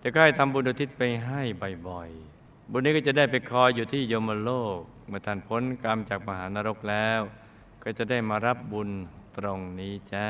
[0.06, 1.41] แต่ก็ให้ทำบุญอุทิศไปให้
[1.88, 7.22] บ่อยๆ บุญนี้ก็จะได้ไปคอยอยู่ที่ยมโลก เมื่อท่านพ้นกรรมจากมหานรกแล้ว
[7.84, 8.89] ก็จะได้มารับบุญ
[9.38, 10.28] ตรงนี้จ้า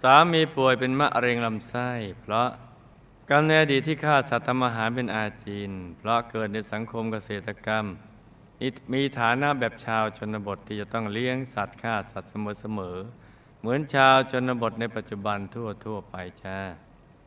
[0.00, 2.48] สามีป่วยเป็นมะเร็งลำไส้ เพราะ
[3.30, 7.84] กรรมในอดีตที่ฆ่าสัตว์ทำอาหารเป็นอาจีน เพราะเกิดในสังคมเกษตรกรรม
[8.92, 16.58] มีฐานะแบบชาวชนบทที่จะต้องเลี้ยงสัตว์ฆ่าสัตว์เสมอๆ เหมือนชาวชนบทในปัจจุบันทั่วทั่วๆไปจ้า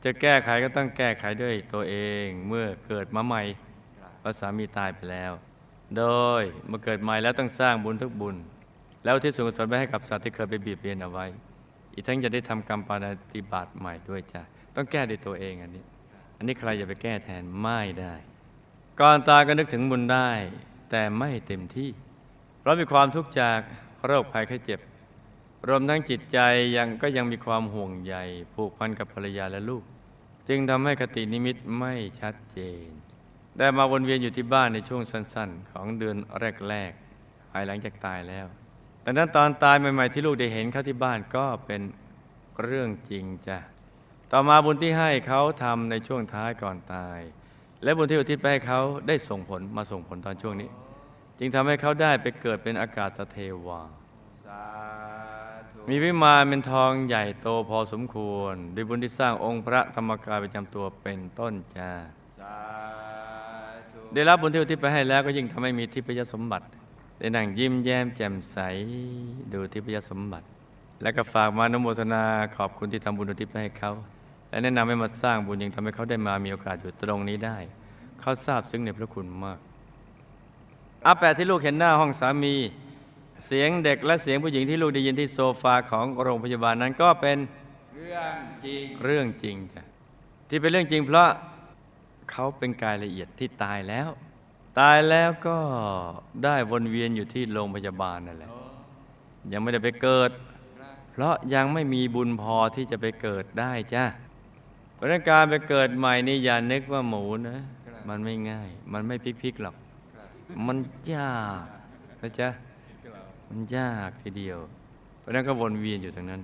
[0.03, 3.41] จะแก้ไขก็ต้องแก้ไขด้วยตัวเองเมื่อเกิดมาใหม่
[4.21, 5.31] พระสามีตายไปแล้ว
[5.97, 6.03] โด
[6.41, 8.35] ยเมื่อเกิดใหม่แล้วต้องสร้างบุญทุกบุญ
[9.03, 11.25] แล้วที่ส่วนกุศลไปให้กับสัตว์ที่เคยไปบียดเบียนเอาไว้
[11.93, 14.41] อีกทั้งจะได้ทำกรรมปาณติบาตใหม่ด้วยจ้ะ
[14.75, 15.83] ต้องแก้ด้วยตัวเองอันนี้
[16.37, 18.13] อันนี้ใครจะไปแก้แทนไม่ได้
[18.99, 20.29] ก่อนตายก็นึกถึงบุญได้
[20.91, 21.89] แต่ไม่เต็มที่
[22.59, 23.59] เพราะมีความทุกข์จาก
[24.05, 24.79] โรคภัยไข้เจ็บ
[25.67, 26.39] รวมทั้งจิตใจ
[26.77, 28.15] ยังก็ยังมีความห่วงใย
[28.53, 29.83] ผูกพันกับภรรยาและลูก
[30.47, 32.87] จึงทำให้คตินิมิตไม่ชัดเจน
[33.57, 36.17] ได้มาวนเวียนอยู่ที่บ้านในช่วงสั้น ๆ ของเดือน
[36.69, 38.45] แรกๆภายหลังจากตายแล้ว
[39.01, 41.81] แต่นั้นตอนตายใหม่ ๆ ที่ลูกได้เห็นเขาที่บ้านก็เป็น
[42.63, 43.57] เรื่องจริงจ้ะ
[44.31, 47.19] ต่อมาบุญที่ให้เขาทำในช่วงท้ายก่อนตาย
[47.83, 50.69] และบุญที่อุทิศไปให้เขาได้ส่งผลมาส่งผลตอนช่วงนี้
[51.39, 53.81] จึงทำให้เขาได้ไปเกิดเป็นอากาศเทวา
[54.45, 54.63] สา
[55.89, 61.91] มีวิมานเป็นทองใหญ่โตพอสมควรด้วยบุญที่สร้างองค์พระธรรมกายประจำตัวเป็นต้นจ้า
[62.39, 62.55] สา
[63.91, 66.65] ธุได้รับบุญที่อุทิศไปให้แล้วก็ยิ่งทำให้มีทิพยสมบัติ
[67.19, 68.57] ได้นั่งยิ้มแย้มแจ่มใส
[69.53, 70.45] ดูทิพยสมบัติ
[71.01, 72.23] และก็ฝากมาอนุโมทนา
[72.57, 73.91] ขอบคุณที่ทำบุญอุทิศไปให้เขา
[74.49, 77.57] และแนะนำให้มาสร้างบุญยังทำให้เขาได้มามีโอกาสอยู่ตรงนี้ได้
[78.19, 79.59] เขาทราบซึ้งในพระคุณมาก
[81.05, 82.55] อาแปะที่ลูกเห็นหน้าห้องสามี
[83.45, 87.37] เสียงเด็กและเสียงผู้หญิงที่ลูกได้ยินที่โซฟาของโรงพยาบาลนั้นก็เป็น
[87.95, 89.81] เรื่องจริงเรื่องจริงจ้ะ
[90.49, 91.29] ที่เป็นเรื่องจริงเพราะ
[92.31, 94.09] เขาเป็นกายละเอียดที่ตายแล้ว
[94.79, 95.57] ตายแล้วก็
[96.43, 98.61] ได้วนเวียนอยู่ที่โรงพยาบาลนั่นแหละโอ้
[99.51, 100.31] ยังไม่ได้ไปเกิด
[100.79, 104.03] ครับเพราะยังไม่มีบุญพอที่จะไปเกิดได้จ้ะ
[104.95, 107.59] เพราะฉะนั้นการไปเกิดใหม่นี่อย่านึกว่าหมูนะ
[108.09, 109.75] มันไม่ง่าย มันไม่พลิกๆหรอก
[110.15, 110.27] ครับ
[110.67, 110.77] มัน
[111.13, 111.63] ยาก
[112.21, 112.49] นะจ๊ะ
[113.49, 114.59] มันยากทีเดียว
[115.19, 116.41] เพราะนั้นก็วนเวียนอยู่ตรงนั้น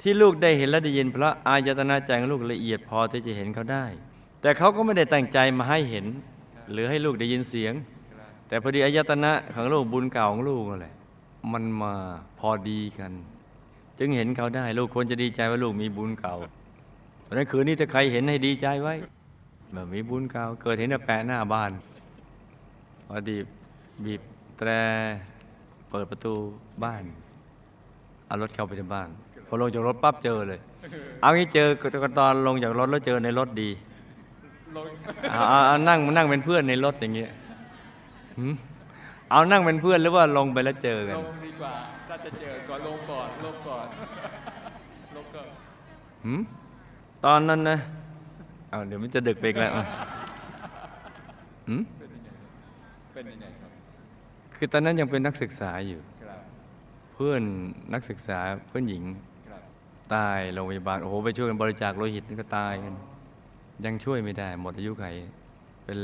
[0.00, 3.84] ที่ลูกได้เห็นและได้ยินเพราะอายตนะใจของลูกละเอียดพอที่จะเห็นเขาได้
[4.40, 6.06] แต่เขาก็ไม่ได้ตั้งใจมาให้เห็น
[6.72, 7.74] หรือให้ลูกได้ยินเสียง
[8.48, 10.94] แต่พอดีอายตนะของลูกบุญเก่าของลูกนั่นแหละ
[11.52, 11.92] มันมา
[12.38, 13.12] พอดีกัน
[13.98, 16.36] จึงเห็นเขาได้ ลูกควรจะดีใจว่าลูกมีบุญเก่า
[17.22, 18.94] เพราะนั้นคืนนี้ถ้าใครเห็นให้ดีใจไว้
[19.72, 21.70] แบบมีบุญเก่าเกิดเห็นแปะหน้าบ้าน
[23.06, 23.36] พอดี
[24.04, 24.20] บีบ
[24.58, 24.70] แตร
[25.96, 26.34] เปิดประตู
[26.84, 27.04] บ้าน
[28.26, 29.08] เอารถเข้าไปในบ้าน
[29.46, 30.60] พอลงจากรถปั๊บเจอเลย
[31.20, 31.68] เอางี้เจอ
[32.04, 33.70] ก็ตอนลงจากรถแล้วเจอในรถดี
[34.76, 34.86] ลง
[35.30, 37.30] เอาเอาเอานั่งมานั่งเป็นเพื่อนในรถอย่างเงี้ย
[38.38, 38.54] หืม
[39.30, 41.74] เอานั่งเป็นเพื่อนหรือว่าลงไปแล้วเจอกันลงดีกว่า
[42.08, 43.86] ถ้าจะเจอก่อนลงก่อนลงก่อน
[45.16, 45.48] ลงก่อน
[46.24, 46.40] หืม
[47.24, 47.76] ตอนนั้นนะ
[48.70, 49.84] เอาเดี๋ยวมันจะดึกไปอีกแล้วอะ
[51.68, 52.50] หืม เป็นยังไงครับ
[53.12, 53.70] เป็นยังไงครับ
[54.64, 56.40] คือตอนนั้นยังเป็นนักศึกษาอยู่ครับ
[57.14, 57.42] เพื่อน
[57.94, 59.04] นักศึกษาเพื่อนหญิง
[59.48, 59.62] ครับ
[60.14, 62.94] ตายโรงพยาบาลโอ้โหไปช่วยกันบริจาคโลหิตนี่ก็ตายกัน
[63.84, 65.04] ยังช่วยไม่ได้ หมดอายุไข
[65.84, 65.98] เป็น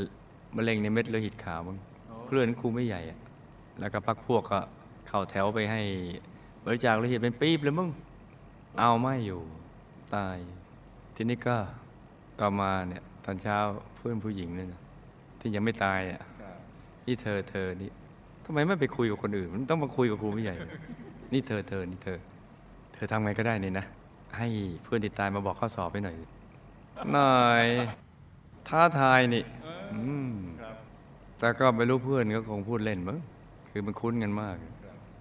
[0.57, 3.19] มะเร็งในเม็ดโลหิตขาวมั้งโอ้เพื่อนครูไม่ใหญ่อะ
[3.81, 4.59] แล้วก็พักพวกก็
[5.09, 5.83] เข้าแถวไปให้
[6.65, 7.91] บริจาคโลหิตเป็นปี๊บเลยมึง
[8.79, 9.41] เอาไม่อยู่
[10.15, 10.37] ตาย
[11.15, 11.57] ทีนี้ก็
[12.41, 13.57] ต่อมาเนี่ยตอนเช้า
[13.97, 14.81] เพื่อนผู้หญิงเนี่ยนะ
[15.39, 16.57] ที่ยังไม่ตายอะครับ
[17.07, 17.91] นี่เธอเธอนี่
[18.45, 20.57] ทำไมไม่ไปคุยกับคนอื่น มันต้องมาคุยกับครูไม่ใหญ่
[21.33, 22.19] นี่เธอเธอนี่เธอ
[22.95, 23.87] เธอทำไงก็ได้นี่นะ
[24.39, 24.49] ให้
[24.83, 26.17] เพื่อนที่ตายมาบอกข้อสอบไปหน่อย
[27.13, 27.67] หน่อย
[28.69, 29.45] ท้าทายนี่
[31.39, 33.19] แต่ก็ไม่รู้เพื่อนก็คงพูดเล่นมั้ง
[33.71, 34.57] คือมันคุ้นกันมาก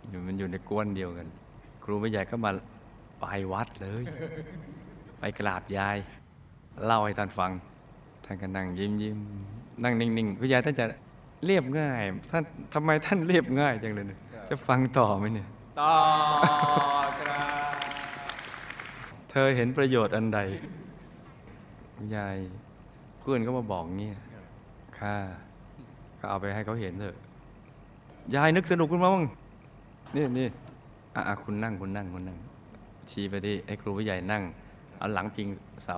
[0.09, 1.27] อยู่มันอยู่ในกวนเดียวกัน
[1.83, 2.51] ครูไม่ใหญ่ก็มา
[3.19, 4.03] ไปวัดเลย
[5.19, 5.97] ไปกราบยาย
[6.85, 7.51] เล่าให้ท่านฟัง
[8.25, 9.17] ท่านก็นั่งยิ้มยิ้ม
[9.83, 10.85] นั่งนิ่งๆคุณยายท่านจะ
[11.45, 15.47] เรียบง่าย ท่านทำไมท่านเรียบง่ายจังเลยเนี่ยจะฟังต่อไหมเนี่ย
[15.79, 15.93] ต่อ
[17.19, 17.73] ครับ
[19.29, 20.39] เธอเห็นประโยชน์อันใด
[21.95, 22.35] คุณยาย
[23.19, 24.17] เพื่อนก็มาบอกเงี้ย
[24.99, 25.15] ค่ะ
[26.19, 27.15] ก็เอาไปให้เขาเห็นเถอะ
[28.35, 29.25] ยายนึกสนุกขึ้นมาบ้าง
[30.15, 30.47] นี่นี่
[31.15, 32.37] อะอะคุณนั่งคุณนั่งคุณนั่ง
[33.09, 34.43] ชี้ไปที่ไอ้ครูผู้ใหญ่นั่ง
[34.97, 35.47] เอาหลังพิง
[35.83, 35.97] เสา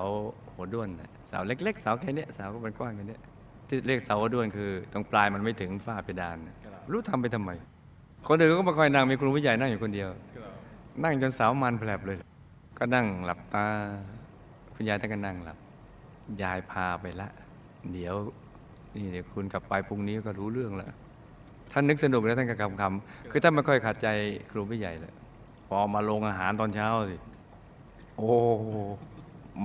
[0.53, 3.21] หัวด้วนน่ะเสาเล็ก ๆ เสาแค่เนี้ยเสาก็เป็นกว้างแค่เนี้ย
[3.73, 6.55] ที่เรียกเสาหัวด้วนคือ ตรงปลายมันไม่ถึงฝ้าเพดานน่ะ
[6.91, 7.51] รู้ทำไปทำไม
[8.27, 10.53] คนอื่นก็มาคอยนั่งมีครูผู้ใหญ่นั่งอยู่คนเดียวครับ
[11.03, 12.17] นั่งจนเสามันแผลบเลย
[12.77, 13.65] ก็นั่งหลับตา
[14.73, 15.57] คุณยายท่านก็นั่งหลับ
[16.41, 17.27] ยายพาไปละ
[17.91, 18.15] เดี๋ยว
[18.95, 20.91] นี่เดี๋ยวคุณกลับไปพรุ่งนี้ก็รู้เรื่องแล้ว
[21.71, 24.07] ท่านนึกสนุกแล้วท่านก็คำคำๆคือท่านไม่ค่อยขัดใจ
[24.51, 25.13] ครูผู้ใหญ่เลย
[25.67, 27.17] พอมาลงอาหารตอนเช้าสิ
[28.17, 28.31] โอ้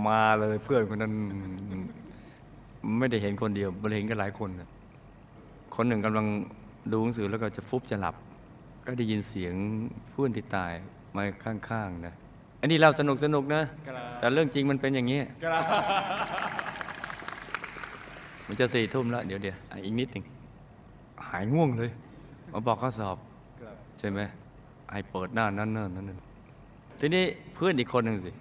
[0.08, 1.12] มาเลยเพื่อนคนนั้น
[2.98, 4.68] ไม่ได้เห็นคนเดียวมันเห็นกันหลายคนน่ะ
[5.76, 6.26] คนหนึ่งกำลัง
[6.92, 8.14] ดูหนังสือแล้วก็จะฟุบจะหลับ
[8.86, 9.54] ก็ได้ยินเสียง
[10.10, 10.72] เพื่อนที่ตาย
[11.16, 12.14] มาข้างๆนะ
[12.60, 15.62] อันนี้เราสนุกสนุกๆนะครับแต่เรื่องจริงมันเป็นอย่างนี้ครับ
[18.46, 20.24] มันจะสี่ทุ่มแล้ว เดี๋ยวเดี๋ยวอะอีกนิดหนึ่ง
[21.28, 21.90] หายง่วงเลย
[22.52, 23.16] มาบอกข้อสอบ
[23.60, 24.20] ครับใช่ไหม
[24.90, 26.20] ไอเปิดหน้านั่นนั่นนั่นนั่น
[27.00, 28.32] ทีนี้เพื่อนอีกคนหนึ่งสิ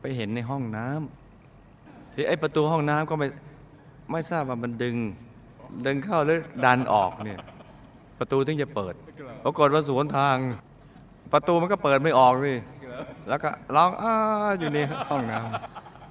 [0.00, 3.26] ไปเห็นในห้องน้ำที่ไอประตูห้องน้ำก็ไม่
[4.12, 4.96] ไม่ทราบว่ามันดึง
[5.86, 7.40] ดึงเข้าหรือดันออกเนี่ย
[8.18, 8.94] ประตูถึงจะเปิด
[9.44, 10.36] ปรากฏว่าสวนทาง
[11.32, 12.56] ประตูมันก็เปิดไม่ออกเลย
[13.28, 14.12] แล้วก็ร้องอ้า
[14.58, 14.78] อยู่ใน
[15.10, 15.38] ห้องน้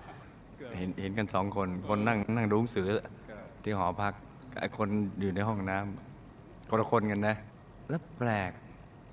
[0.02, 2.88] ำเห็นเห็นกันสองคนคนนั่งนั่งดูหนังสือ
[3.64, 4.14] ที่หอพัก
[4.60, 4.88] ไอ้คน
[5.20, 7.36] อยู่ในห้องน้ำคนละคนกันนะ
[7.90, 8.52] แล้วแปลก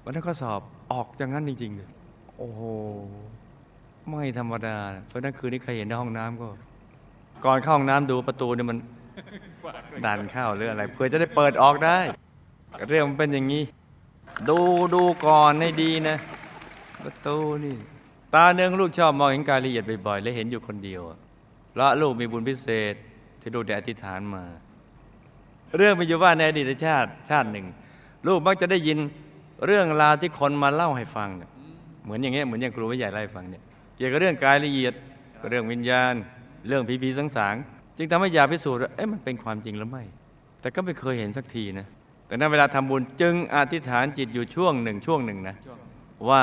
[0.02, 0.60] วันนั้นก็สอบ
[0.92, 1.88] ออกอย่างนั้นจริงๆเลย
[2.38, 2.60] โอ้โห
[4.08, 4.76] ไม่ธรรมดา
[5.08, 6.48] เพราะนั้นคืนนี้ใครเห็นในห้องน้ำก็
[7.44, 8.78] ก่อนเข้าห้องน้ำดูประตูเนี่ยมัน
[10.06, 11.98] ดันเข้าหรืออะไร เพื่อจะได้เปิดออกได้
[12.88, 13.64] เรื่องมันเป็นอย่างนี้
[14.48, 14.58] ดู
[14.94, 16.16] ดูก่อนให้ดีนะ
[17.04, 17.76] ประตูนี่
[18.34, 21.18] ตาเนืองลูกชอบมองเห็นกายละเอียดบ่อยๆและเห็นอยู่คนเดียวอะ
[21.70, 22.94] เพราะลูกมีบุญพิเศษ
[23.40, 24.44] ที่ลูกได้อธิษฐานมา
[25.76, 27.66] เรื่องมีอยู่ว่าในอดีตชาติชาติหนึ่ง
[28.26, 28.98] ลูกมักจะได้ยิน
[29.66, 31.50] เรื่องราวที่คนมาเล่าให้ฟังเนี่ย
[32.04, 33.62] เหมือนอย่างเงี้ยเหมือนอย่างครูวิใหญ่เล่าให้ฟังเนี่ย
[33.96, 34.94] เกี่ยวกับเรื่องกายละเอียด
[35.50, 36.14] เรื่องวิญญาณ
[36.66, 40.04] เรื่องผีผีสังสางๆจึงทำให้อยากพิสูจน์ว่าเอ๊ะมันเป็นความจริงหรือไม่
[40.60, 41.86] แต่ก็ไม่เคยเห็นสักทีนะ
[42.26, 45.72] แต่ในเวลาทำบุญจึงอธิษฐานจิตอยู่ช่วงหนึ่งช่วงหนึ่งนะว
[46.24, 46.42] งว่า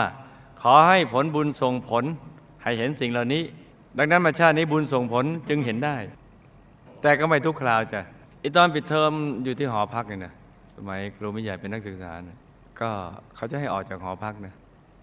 [0.61, 2.03] ขอให้ผลบุญส่งผล
[2.63, 3.43] ให้เห็นสิ่งเหล่านี้
[3.97, 5.97] ดังนั้นมาชาตินี้บุญส่งผลจึงเห็นได้
[7.01, 8.01] แต่ก็ไม่ทุกคราวจ้ะ
[8.39, 9.11] ไอตอนปิดเทอม
[9.43, 10.33] อยู่ที่หอพักเนี่ยนะ
[10.75, 12.37] สมัยครูไม่ใหญ่เป็นนักศึกษานะ
[12.81, 12.89] ก็
[13.35, 14.53] เขาจะให้ออกจากหอพักนะ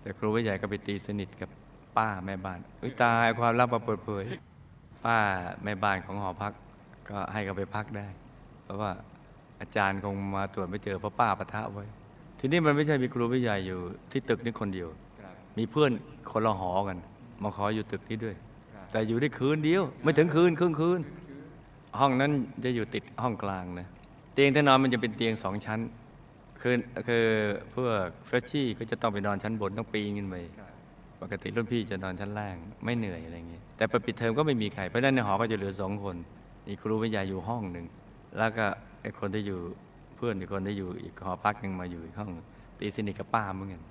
[0.03, 1.49] แต่ครูไม่ใหญ่ก็ไปตีสนิทกับ
[1.97, 4.25] ป้าแม่บ้านอุ้ยตายความลับมาเปิดเผย
[5.05, 5.19] ป้า
[5.65, 6.53] แม่บ้านของหอพัก
[7.09, 8.07] ก็ให้เขาไปพักได้
[8.65, 8.91] เพราะว่า
[9.61, 11.85] อาจารย์คงมาตรวจไม่เจอเพราะป้าปะทะไว้
[12.39, 13.79] ทีนี้มันไม่ใช่มีครูไม่ใหญ่อยู่
[14.11, 14.89] ที่ตึกนี้คนเดียว
[15.21, 15.91] ครับมีเพื่อน
[16.31, 16.99] คนละหอกัน
[17.43, 18.37] มาขออยู่ตึกนี้ด้วย
[18.75, 21.01] ครับแต่อยู่ได้คืนเดียว ไม่ถึงคืนครึ่งคืน
[21.99, 22.31] ห้องนั้น
[22.65, 23.89] จะอยู่ติดห้องกลางนะ
[24.35, 25.81] เตียงที่นอนมันจะเป็นเตียงสองชั้น
[26.61, 26.75] คือ
[27.09, 27.25] คือ
[27.75, 30.72] พวกเฟรชชี่ก็จะต้องไปนอนชั้นบนต้องปีนขึ้นไปครับ
[31.23, 36.17] ปกติรุ่นพี่จะนอนชั้นล่างไม่เหนื่อยอะไรอย่างเงี้ยแต่พอปิดเทอมก็ไม่มีใครเพราะฉะนั้นในหอก็จะเหลือสองคน
[36.69, 37.87] อีกครูวิทยาอยู่ห้องหนึ่ง
[38.39, 38.67] แล้วก็
[39.03, 39.59] ไอ้คนที่อยู่
[40.17, 42.31] เพื่อนอีกคนที่อยู่อีกหอพักหนึ่งมาอยู่อีกห้อง
[42.79, 43.83] ตีสนิทกับป้าเหมือนกัน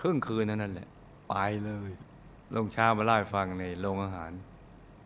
[0.00, 0.88] ครึ่งคืนเท่านั้นแหละ
[1.28, 1.90] ไปเลย
[2.54, 4.32] ลงเช้ามาเล่าให้ฟังในโรงอาหาร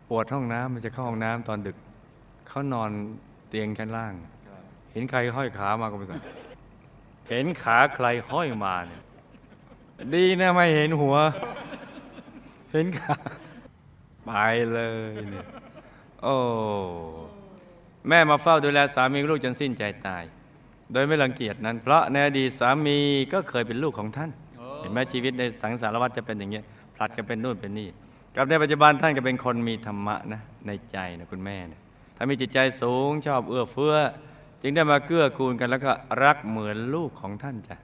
[0.09, 1.77] ปวดห้องน้ำมันจะเข้าห้องน้ำตอนดึก
[2.47, 2.89] เขานอน
[3.49, 4.13] เตียงชั้นล่าง
[4.47, 6.21] ครับเห็นใครห้อยขามาก็ไม่ทราบ
[7.29, 9.01] เห็นขาใครห้อยมาเนี่ย
[10.15, 11.15] ดีนะไม่เห็นหัว
[12.71, 13.15] เห็นขา
[14.25, 14.31] ไป
[14.73, 14.79] เล
[15.11, 15.45] ยเนี่ย
[16.23, 16.35] โอ้
[18.07, 20.23] แม่มาเฝ้าดูแลสามีลูกจนสิ้นใจตาย
[20.91, 22.97] โดยไม่รังเกียจนั้น เพราะในอดีตสามี
[23.33, 27.89] ก็เคยเป็นลูกของท่านโอ้เห็นไหมชีวิตในสังสารวัฏจะเป็นอย่างเงี้ยผลัดกันเป็นนู่นเป็นนี่
[28.35, 31.79] กับในปัจจุบันท่านก็เป็นคนมีธรรมะนะในใจนะคุณแม่นะ
[32.15, 33.95] ถ้ามีจิตใจสูงชอบเอื้อเฟื้อ
[34.61, 35.91] จึงได้มาเกื้อกูลกันแล้วก็
[36.23, 37.77] รักเหมือนลูกของท่านจ้ะ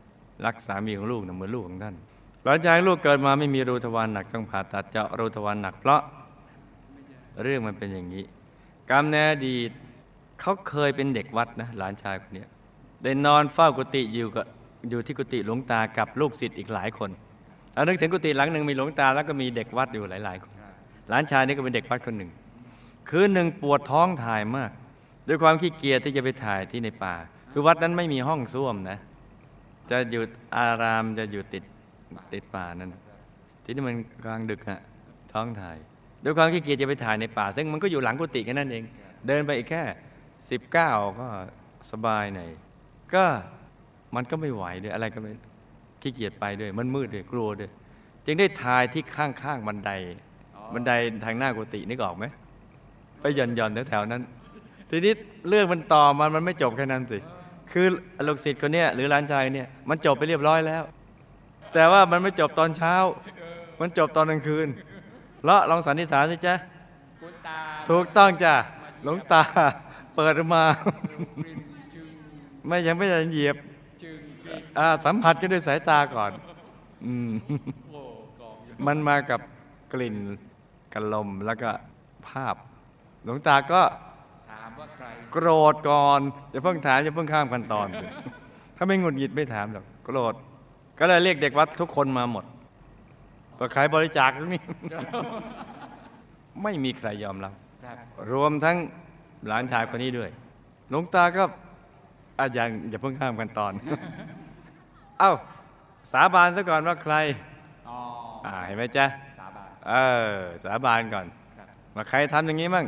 [0.46, 1.96] รักสามีของลูกนะเหมือนลูกของท่าน
[2.44, 6.02] หลังจากลูกเกิดมาไม่มีรูทวารหนักต้องผ่าตัดเจาะรูทวารหนักเพราะ
[7.44, 8.24] เรื่องมันเป็นอย่างนี้
[8.90, 9.70] กรรมในอดีต
[10.42, 12.46] เขาเคยเป็นเด็กวัดนะหลานชายคนนี้
[13.04, 14.46] ได้นอนเฝ้ากุฏิอยู่กับ
[14.90, 17.10] อยู่ที่กุฏิหลวงตากับลูกศิษย์อีกหลายคน
[17.74, 20.74] เรานึกถึงกุฏิหลังหนึ่งมีหลวงตาแล้วก็มีเด็กวัดอยู่หลาย ๆ คนครับ
[21.10, 22.32] หลานชายนี่ก็เป็นเด็กวัดคนหนึ่ง
[23.10, 24.72] คืนหนึ่งปวดท้องถ่ายมาก
[25.28, 27.16] ด้วยความขี้เกียจที่จะไปถ่ายที่ในป่า
[27.52, 28.98] คือวัดนั้นไม่มีห้องส้วมนะ
[29.92, 30.24] จะอยู่
[30.56, 31.64] อารามจะอยู่ติด
[32.34, 32.94] ติดป่านั่น
[33.64, 33.96] ที่นี่มัน
[34.26, 34.80] กลางดึกอะ
[35.34, 35.78] ท้องถ่าย
[36.24, 38.84] ด้วยความขี้เกียจจะไปถ่ายในป่า ซึ่งมันก็อยู่หลังกุฏิแค่นั้นเอง
[39.28, 39.84] เดินไปอีกแค่
[40.50, 41.28] สิบเก้าก็
[41.92, 42.50] สบายหน่อย
[43.14, 43.26] ก็
[44.16, 45.32] มันก็ไม่ไหวด้วยอะไรก็ไม่
[46.02, 47.72] ขี้เกียจไปด้วย มันมืดด้วยกลัวด้วย
[48.26, 49.92] จึงได้ถ่ายที่ข้างๆบันได
[50.74, 50.92] บันได
[51.26, 52.26] ทางหน้ากุฏินึกออกไหม
[53.22, 54.22] ไปหย่อนหย่อนๆแถวๆนั้น
[54.90, 55.14] ทีนี้
[55.50, 57.18] เรื่องมันต่อมันมันไม่จบแค่นั้นสิ
[57.78, 57.88] คือ
[58.28, 60.84] ลูกศิษย์คนเนี้ยหรือหลานชายเนี่ยมันจบไปเรียบร้อยแล้ว
[61.74, 62.96] แต่ว่ามันไม่จบตอนเช้า
[63.80, 64.68] มันจบตอนกลางคืน
[65.46, 66.56] แล้วลองสันนิษฐานสิจ๊ะ
[67.90, 68.56] ถูกต้องจ้ะ
[69.04, 69.44] หลงตา
[70.16, 70.64] เปิดมา
[72.68, 73.56] ไม่ยังไม่ได้เหยียบ
[75.06, 76.32] สัมผัสกันด้วยสายตาก่อน
[77.06, 77.30] อม
[78.86, 79.40] มันมากับ
[79.94, 80.16] กลิ่น
[80.94, 81.70] กับลมแล้วก็
[82.28, 82.56] ภาพ
[83.24, 83.82] หลวงตาก็
[85.36, 86.20] โกรธก่อน
[86.52, 87.88] อย่าเพิ่งถามอย่าเพิ่งข้ามขั้นตอน
[88.76, 90.34] ถ้าไม่หงุดหงิดไม่ถามหรอกโกรธ
[91.00, 92.46] ก็เลยเรียกเด็กวัดทุกคนมาหมด
[93.56, 94.62] เปิดขายบริจาคตรงนี้
[96.64, 97.96] ไม่มีใครยอมรับครับ
[98.32, 98.78] รวมทั้ง
[99.48, 100.30] หลานชายคนนี้ด้วย
[100.90, 101.44] หลวงตาก็
[102.40, 103.74] อาอย่างอย่าเพิ่งข้ามกันตอน
[105.20, 105.32] เอ้า
[106.12, 107.16] สาบานซะก่อนว่าใคร
[107.90, 107.98] อ๋อ
[108.46, 109.06] อ่าเห็นไหมจ๊ะ
[109.40, 109.94] สาบานเอ
[110.32, 110.34] อ
[110.66, 111.26] สาบานก่อน
[111.58, 112.86] ครับว่าใครทำอย่างนี้มั่ง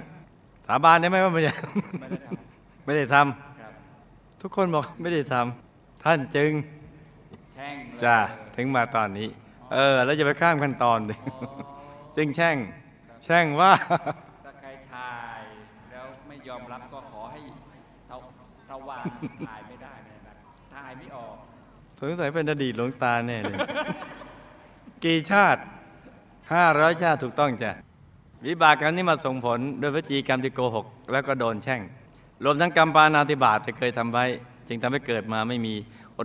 [0.68, 1.54] สาบานได้ไหมว่าไม่ได้
[2.00, 2.30] ไม่ได้ท
[2.88, 3.72] ไม่ได้ทำำครับ
[4.42, 6.52] ทุกคนบอกไม่ได้ทำท่านจึง
[7.56, 8.18] แช่งเลยจ้า
[8.56, 9.28] ถึงมาตอนนี้
[9.74, 11.48] เออ แล้วจะไปข้ามขั้นตอนดิอ๋อ
[12.18, 12.58] จึงแช่ง
[13.24, 13.72] แช่งว่า
[14.46, 15.42] ถ้าใครถ่าย
[15.92, 17.40] แล้วไม่ยอมรับก็ขอให้
[18.08, 18.18] เทา
[18.68, 19.04] เทาวาน
[19.50, 20.36] ถ่ายไม่ได้นะครับ
[20.76, 21.36] ถ่ายไม่ออก
[22.00, 23.58] สงสัยเป็นอดีตหลวงตาแน่เลย
[25.04, 25.62] กี่ชาติ
[26.54, 27.72] ห้าร้อยชาติถูกต้องจ้ะ
[28.48, 31.82] วิบากกรรมนี้มาส่งผลโดยววจีกรรมที่โกหก แล้วก็โดนแช่ง
[32.44, 34.26] รวมทั้งกรรมปานาติบาตที่เคยทำไว้
[34.68, 35.74] จึงทำให้เกิดมาไม่มี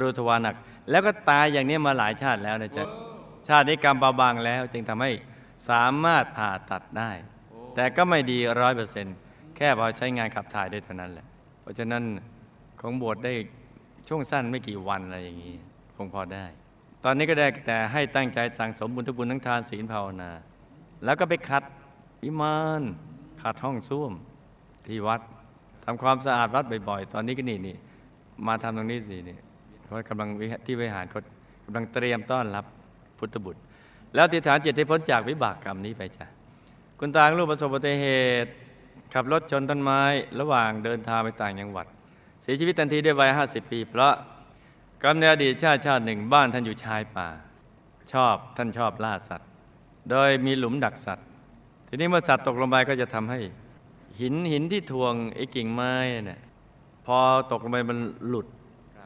[0.01, 0.57] รูทวารหนัก
[0.91, 2.85] แล้วก็ตายอย่างนี้มาหลายชาติแล้วนะจ๊ะ
[3.49, 5.11] ชาตินี้กรรมเบาบางแล้ว จึงทำให้
[5.69, 7.11] สามารถผ่าตัดได้
[7.75, 9.17] แต่ก็ไม่ดีร้อยเปอร์เซ็นต์
[9.57, 11.27] แค่พอใช้งานขับถ่ายได้เท่านั้นแหละ
[11.61, 12.03] เพราะฉะนั้น
[12.81, 13.33] คงบวชได้
[14.09, 15.55] ช่วงสั้นไม่กี่วันอะไรอย่างนี้
[15.97, 16.45] คงพอได้
[17.05, 20.31] ตอนนี้ก็ได้แต่ให้ตั้งใจสั่งสมบุญทุกบุญทั้งทานศีลภาวนา
[21.05, 21.63] แล้วก็ไปขัด
[22.23, 22.83] อิมาน
[23.43, 24.13] ขัดห้องส้วม
[24.87, 25.21] ที่วัด
[25.85, 27.77] ทำความสะอาดวัดบ่อยๆ ตอนนี้ก็นี่นี่
[28.47, 29.39] มาทำตรงนี้สินี่
[29.85, 30.29] เพราะกำลัง
[30.67, 31.21] ที่วิหารเขา
[31.65, 32.65] กำลังเตรียมต้อนรับ
[33.19, 33.61] พุทธบุตร
[34.15, 36.27] แล้วติฐานจิตให้พ้นจากวิบากกรรมนี้ไปจ้ะ
[36.99, 38.07] คุณตาลูกประสบอุบัติเห
[38.45, 38.51] ตุ
[39.15, 40.01] ขับรถชนต้นไม้
[40.41, 41.87] ระหว่างเดินทางไปต่างจังหวัด
[42.43, 44.15] เสียชีวิตทันทีด้วยวัย50ปี เพราะ
[45.03, 47.29] กรรมในอดีตชาติชาติหนึ่งบ้านท่านอยู่ชายป่า
[48.13, 49.49] ชอบท่านชอบล่าสัตว์
[50.11, 51.27] โดยมีหลุมดักสัตว์
[51.89, 53.41] ทีนี้เมื่อสัตว์ตกลงไปก็จะทำให้
[54.23, 55.93] หินหินที่ทวงไอ้กิ่งไม้
[56.27, 56.41] เนี่ย
[57.07, 57.19] พอ
[57.53, 57.99] ตกลงไปมัน
[58.29, 58.47] หลุด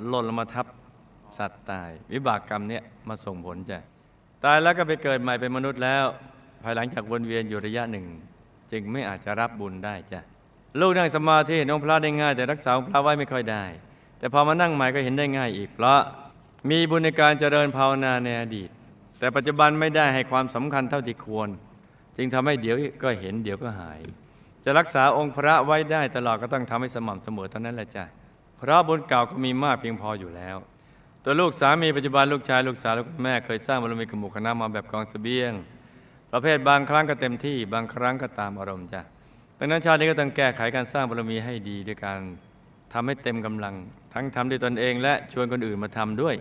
[0.09, 0.67] หล่นลงมาทับ
[1.39, 3.79] สัตว์ตาย วิบากกรรมเนี่ยมาส่งผลจ้ะ
[4.45, 6.05] ตายแล้วก็ไปเกิดใหม่เป็นมนุษย์แล้ว
[6.63, 8.07] ภายหลังจากวนเวียนอยู่ระยะหนึ่ง
[8.73, 10.21] จึงไม่อาจจะรับบุญได้จ้ะ
[10.81, 13.65] ลูกนั่งสมาธิเห็นองค์พระได้ง่าย แต่รักษาองค์พระไว้ไม่ค่อยได้
[14.19, 16.01] แต่พอมานั่งใหม่ก็เห็นได้ง่ายอีก เพราะ
[16.71, 18.71] มีบุญในการเจริญภาวนาในอดีต
[19.19, 21.49] แต่ปัจจุบันไม่ได้ให้ความสำคัญเท่าที่ควร
[22.17, 24.01] จึงทำให้เดี๋ยวก็เห็นเดี๋ยวก็หาย
[24.69, 28.05] จะรักษาองค์พระไว้ได้ตลอดก็ต้องทำให้สม่ำเสมอเท่านั้นแหละจ้ะ
[28.59, 30.57] เพราะบุญเก่าก็มีมากเพียงพออยู่แล้ว
[31.25, 35.53] ตัวลูกสามีปัจจุบันลูกชายลูกสาวและคุณแม่เคยสร้างบารมีกับหมู่คณะมาแบบกองเสบียง
[36.33, 39.03] ประเภทบางครั้งก็เต็มที่บางครั้งก็ตามอารมณ์จ้ะ
[39.59, 42.21] ดังนั้นชาตินี้ก็ต้องแก้ไขการสร้างบารมีให้ดีด้วยการ
[42.93, 43.75] ทำให้เต็มกำลัง
[44.15, 46.35] ทั้งทำด้วยตนเองและชวนคนอื่นมาทำด้วย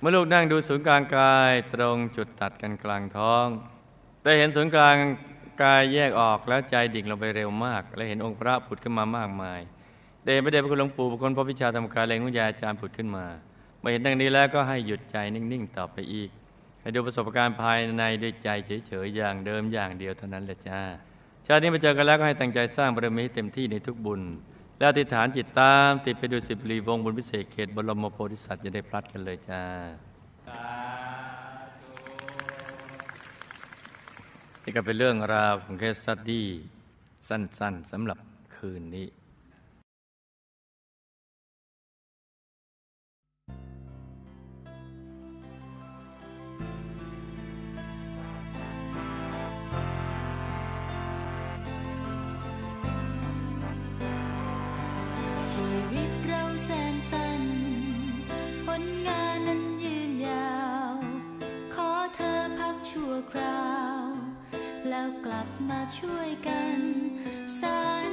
[0.00, 3.46] เมื่อลูกนั่งดูศูนย์กลางกายตรงจุดตัดกันกลางท้อง
[4.22, 4.96] แต่เห็นศูนย์กลาง
[5.62, 9.60] กายแยกออกแล้วใจดิ่งลงไปเร็วมาก และเห็นองค์พระผุดขึ้นมามากมาย
[10.24, 13.26] เดชพระเดชพระคุณหลวงปู่บุคคลพระวิชาธรรมกายแรงวิญญาอาจารย์ผุดขึ้นมา
[13.80, 16.30] เมื่อเห็นดังนี้แล้วก็ให้หยุดใจนิ่งๆต่อไปอีก
[16.80, 18.48] ให้ดูประสบการณ์ภายในด้วยใจ
[18.86, 20.80] เฉยๆอย่างเดิมอย่างเดียวเท่านั้นแหละจ้า
[21.46, 24.22] ชาตินี้มาเจอกันแล้วก็ให้ตั้งใจสร้างบารมีให้เต็มที่ในทุกบุญ
[24.78, 29.62] และอธิษฐานจิตตาม ติดไปดูสิบรีวงบุญพิเศษเขตบรมโพธิสัตว์จะได้พลัดกันเลยจ้า
[34.64, 36.48] นี่ก็เป็นเรื่องราวของเคสสตดี้
[37.28, 38.18] สั้นๆสำหรับ
[38.56, 39.08] คืนนี้
[55.52, 57.42] ชีวิตเราแสนสั้น
[58.66, 60.54] ผลงานนั้นยืนยา
[60.92, 60.94] ว
[61.74, 63.69] ขอเธอพักชั่วคราว
[65.32, 66.80] ลับมาช่วยกัน
[67.60, 68.09] สาน